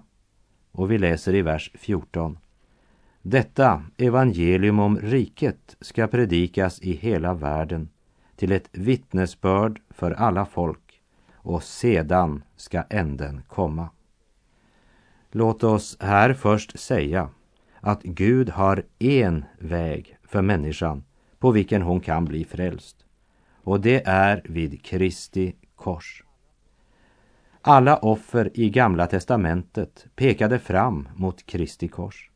Och 0.72 0.92
vi 0.92 0.98
läser 0.98 1.36
i 1.36 1.42
vers 1.42 1.72
14. 1.74 2.38
Detta 3.22 3.84
evangelium 3.98 4.80
om 4.80 5.00
riket 5.00 5.76
ska 5.82 6.08
predikas 6.08 6.80
i 6.82 6.94
hela 6.94 7.34
världen 7.34 7.90
till 8.36 8.52
ett 8.52 8.70
vittnesbörd 8.72 9.82
för 9.90 10.12
alla 10.12 10.46
folk 10.46 11.02
och 11.34 11.64
sedan 11.64 12.44
ska 12.56 12.82
änden 12.82 13.42
komma. 13.48 13.90
Låt 15.32 15.64
oss 15.64 15.98
här 16.00 16.34
först 16.34 16.80
säga 16.80 17.30
att 17.80 18.04
Gud 18.04 18.50
har 18.50 18.84
en 19.00 19.46
väg 19.60 20.18
för 20.24 20.42
människan 20.42 21.04
på 21.40 21.52
vilken 21.52 21.82
hon 21.82 22.00
kan 22.00 22.26
bli 22.26 22.46
frälst. 22.46 23.06
Och 23.64 23.82
det 23.82 24.08
är 24.08 24.42
vid 24.46 24.84
Kristi 24.84 25.56
kors. 25.76 26.24
Alla 27.64 27.98
offer 27.98 28.52
i 28.54 28.70
Gamla 28.70 29.08
testamentet 29.08 30.06
pekade 30.16 30.60
fram 30.60 31.08
mot 31.16 31.46
Kristi 31.46 31.88
kors. 31.88 32.30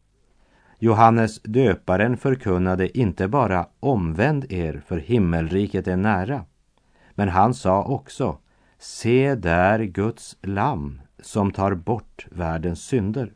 Johannes 0.79 1.41
döparen 1.41 2.17
förkunnade 2.17 2.97
inte 2.97 3.27
bara 3.27 3.67
omvänd 3.79 4.51
er 4.51 4.83
för 4.87 4.97
himmelriket 4.97 5.87
är 5.87 5.97
nära. 5.97 6.45
Men 7.11 7.29
han 7.29 7.53
sa 7.53 7.83
också, 7.83 8.37
se 8.79 9.35
där 9.35 9.79
Guds 9.79 10.37
lamm 10.41 11.01
som 11.19 11.51
tar 11.51 11.73
bort 11.73 12.27
världens 12.31 12.81
synder. 12.81 13.33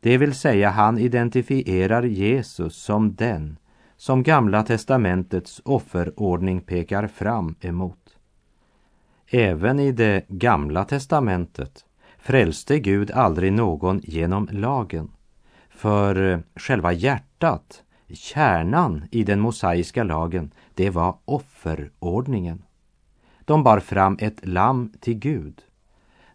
Det 0.00 0.18
vill 0.18 0.34
säga 0.34 0.70
han 0.70 0.98
identifierar 0.98 2.02
Jesus 2.02 2.76
som 2.76 3.14
den 3.14 3.58
som 3.96 4.22
Gamla 4.22 4.62
testamentets 4.62 5.60
offerordning 5.64 6.60
pekar 6.60 7.06
fram 7.06 7.54
emot. 7.60 8.07
Även 9.30 9.80
i 9.80 9.92
det 9.92 10.24
Gamla 10.28 10.84
testamentet 10.84 11.84
frälste 12.18 12.78
Gud 12.78 13.10
aldrig 13.10 13.52
någon 13.52 14.00
genom 14.04 14.48
lagen. 14.52 15.10
För 15.70 16.32
eh, 16.32 16.38
själva 16.56 16.92
hjärtat, 16.92 17.82
kärnan 18.12 19.04
i 19.10 19.24
den 19.24 19.40
mosaiska 19.40 20.02
lagen, 20.02 20.50
det 20.74 20.90
var 20.90 21.16
offerordningen. 21.24 22.62
De 23.44 23.62
bar 23.62 23.80
fram 23.80 24.16
ett 24.20 24.46
lamm 24.46 24.92
till 25.00 25.14
Gud 25.14 25.62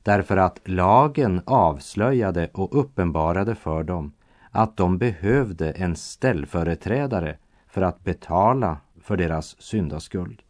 därför 0.03 0.37
att 0.37 0.59
lagen 0.65 1.41
avslöjade 1.45 2.49
och 2.53 2.79
uppenbarade 2.79 3.55
för 3.55 3.83
dem 3.83 4.13
att 4.51 4.77
de 4.77 4.97
behövde 4.97 5.71
en 5.71 5.95
ställföreträdare 5.95 7.37
för 7.67 7.81
att 7.81 8.03
betala 8.03 8.77
för 9.01 9.17
deras 9.17 9.61
syndaskuld. 9.61 10.41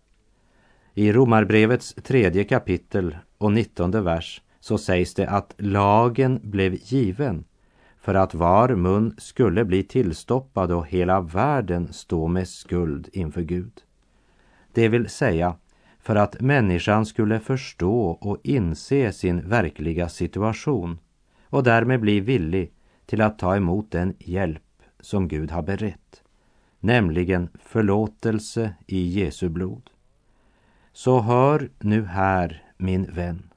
I 0.95 1.11
Romarbrevets 1.11 1.93
tredje 1.93 2.43
kapitel 2.43 3.17
och 3.37 3.51
nittonde 3.51 4.01
vers 4.01 4.41
så 4.59 4.77
sägs 4.77 5.13
det 5.13 5.29
att 5.29 5.55
lagen 5.57 6.39
blev 6.43 6.77
given 6.83 7.43
för 7.97 8.15
att 8.15 8.33
var 8.33 8.75
mun 8.75 9.15
skulle 9.17 9.65
bli 9.65 9.83
tillstoppad 9.83 10.71
och 10.71 10.87
hela 10.87 11.21
världen 11.21 11.93
stå 11.93 12.27
med 12.27 12.47
skuld 12.47 13.09
inför 13.13 13.41
Gud. 13.41 13.81
Det 14.73 14.87
vill 14.87 15.09
säga 15.09 15.55
för 15.99 16.15
att 16.15 16.41
människan 16.41 17.05
skulle 17.05 17.39
förstå 17.39 18.09
och 18.21 18.37
inse 18.43 19.11
sin 19.11 19.49
verkliga 19.49 20.09
situation 20.09 20.99
och 21.43 21.63
därmed 21.63 21.99
bli 21.99 22.19
villig 22.19 22.71
till 23.05 23.21
att 23.21 23.39
ta 23.39 23.55
emot 23.55 23.91
den 23.91 24.15
hjälp 24.19 24.61
som 24.99 25.27
Gud 25.27 25.51
har 25.51 25.61
berett, 25.61 26.23
nämligen 26.79 27.49
förlåtelse 27.63 28.73
i 28.87 29.07
Jesu 29.07 29.49
blod. 29.49 29.89
Så 30.95 31.19
hör 31.19 31.69
nu 31.79 32.05
här, 32.05 32.63
min 32.77 33.03
vän, 33.03 33.49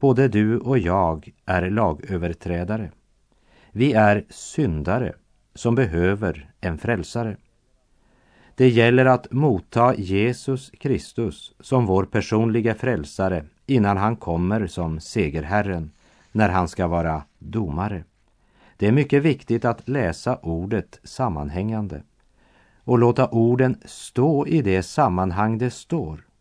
både 0.00 0.28
du 0.28 0.58
och 0.58 0.78
jag 0.78 1.32
är 1.46 1.70
lagöverträdare. 1.70 2.90
Vi 3.72 3.92
är 3.92 4.24
syndare 4.28 5.12
som 5.54 5.74
behöver 5.74 6.50
en 6.60 6.78
frälsare. 6.78 7.36
Det 8.54 8.68
gäller 8.68 9.04
att 9.04 9.32
motta 9.32 9.94
Jesus 9.94 10.70
Kristus 10.70 11.54
som 11.60 11.86
vår 11.86 12.04
personliga 12.04 12.74
frälsare 12.74 13.44
innan 13.66 13.96
han 13.96 14.16
kommer 14.16 14.66
som 14.66 15.00
segerherren, 15.00 15.90
när 16.32 16.48
han 16.48 16.68
ska 16.68 16.86
vara 16.86 17.22
domare. 17.38 18.04
Det 18.76 18.86
är 18.86 18.92
mycket 18.92 19.22
viktigt 19.22 19.64
att 19.64 19.88
läsa 19.88 20.36
ordet 20.36 21.00
sammanhängande 21.04 22.02
och 22.84 22.98
låta 22.98 23.28
orden 23.28 23.76
stå 23.84 24.46
i 24.46 24.62
det 24.62 24.82
sammanhang 24.82 25.58
det 25.58 25.70
står. 25.70 26.31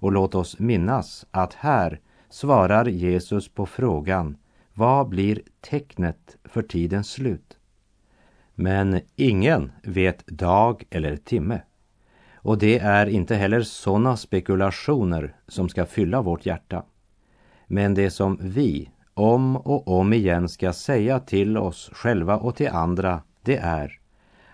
Och 0.00 0.12
låt 0.12 0.34
oss 0.34 0.58
minnas 0.58 1.26
att 1.30 1.54
här 1.54 2.00
svarar 2.28 2.86
Jesus 2.86 3.48
på 3.48 3.66
frågan 3.66 4.36
vad 4.74 5.08
blir 5.08 5.42
tecknet 5.60 6.36
för 6.44 6.62
tidens 6.62 7.10
slut? 7.10 7.58
Men 8.54 9.00
ingen 9.16 9.72
vet 9.82 10.26
dag 10.26 10.84
eller 10.90 11.16
timme. 11.16 11.62
Och 12.34 12.58
det 12.58 12.78
är 12.78 13.06
inte 13.06 13.34
heller 13.34 13.62
sådana 13.62 14.16
spekulationer 14.16 15.36
som 15.48 15.68
ska 15.68 15.86
fylla 15.86 16.22
vårt 16.22 16.46
hjärta. 16.46 16.84
Men 17.66 17.94
det 17.94 18.10
som 18.10 18.38
vi 18.40 18.90
om 19.14 19.56
och 19.56 19.88
om 19.88 20.12
igen 20.12 20.48
ska 20.48 20.72
säga 20.72 21.20
till 21.20 21.56
oss 21.58 21.90
själva 21.92 22.36
och 22.36 22.56
till 22.56 22.68
andra, 22.68 23.22
det 23.42 23.56
är 23.56 24.00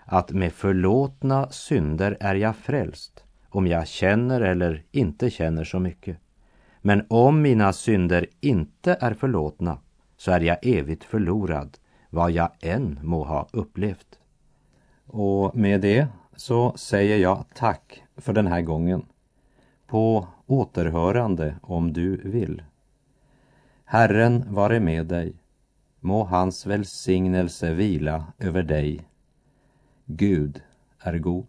att 0.05 0.31
med 0.31 0.53
förlåtna 0.53 1.49
synder 1.49 2.17
är 2.19 2.35
jag 2.35 2.55
frälst, 2.55 3.23
om 3.57 3.67
jag 3.67 3.87
känner 3.87 4.41
eller 4.41 4.83
inte 4.91 5.29
känner 5.29 5.63
så 5.63 5.79
mycket. 5.79 6.17
Men 6.81 7.05
om 7.09 7.41
mina 7.41 7.73
synder 7.73 8.27
inte 8.39 8.97
är 8.99 9.13
förlåtna, 9.13 9.79
så 10.17 10.31
är 10.31 10.39
jag 10.39 10.57
evigt 10.61 11.03
förlorad, 11.03 11.77
vad 12.09 12.31
jag 12.31 12.49
än 12.59 12.99
må 13.03 13.23
ha 13.23 13.47
upplevt. 13.51 14.19
Och 15.05 15.55
med 15.55 15.81
det 15.81 16.07
så 16.35 16.77
säger 16.77 17.17
jag 17.17 17.45
tack 17.53 18.03
för 18.17 18.33
den 18.33 18.47
här 18.47 18.61
gången. 18.61 19.05
På 19.87 20.27
återhörande 20.45 21.55
om 21.61 21.93
du 21.93 22.17
vill. 22.17 22.63
Herren 23.85 24.53
vare 24.53 24.79
med 24.79 25.05
dig. 25.05 25.33
Må 25.99 26.23
hans 26.23 26.65
välsignelse 26.65 27.73
vila 27.73 28.25
över 28.39 28.63
dig. 28.63 29.07
Gud 30.05 30.61
är 30.99 31.17
god. 31.17 31.47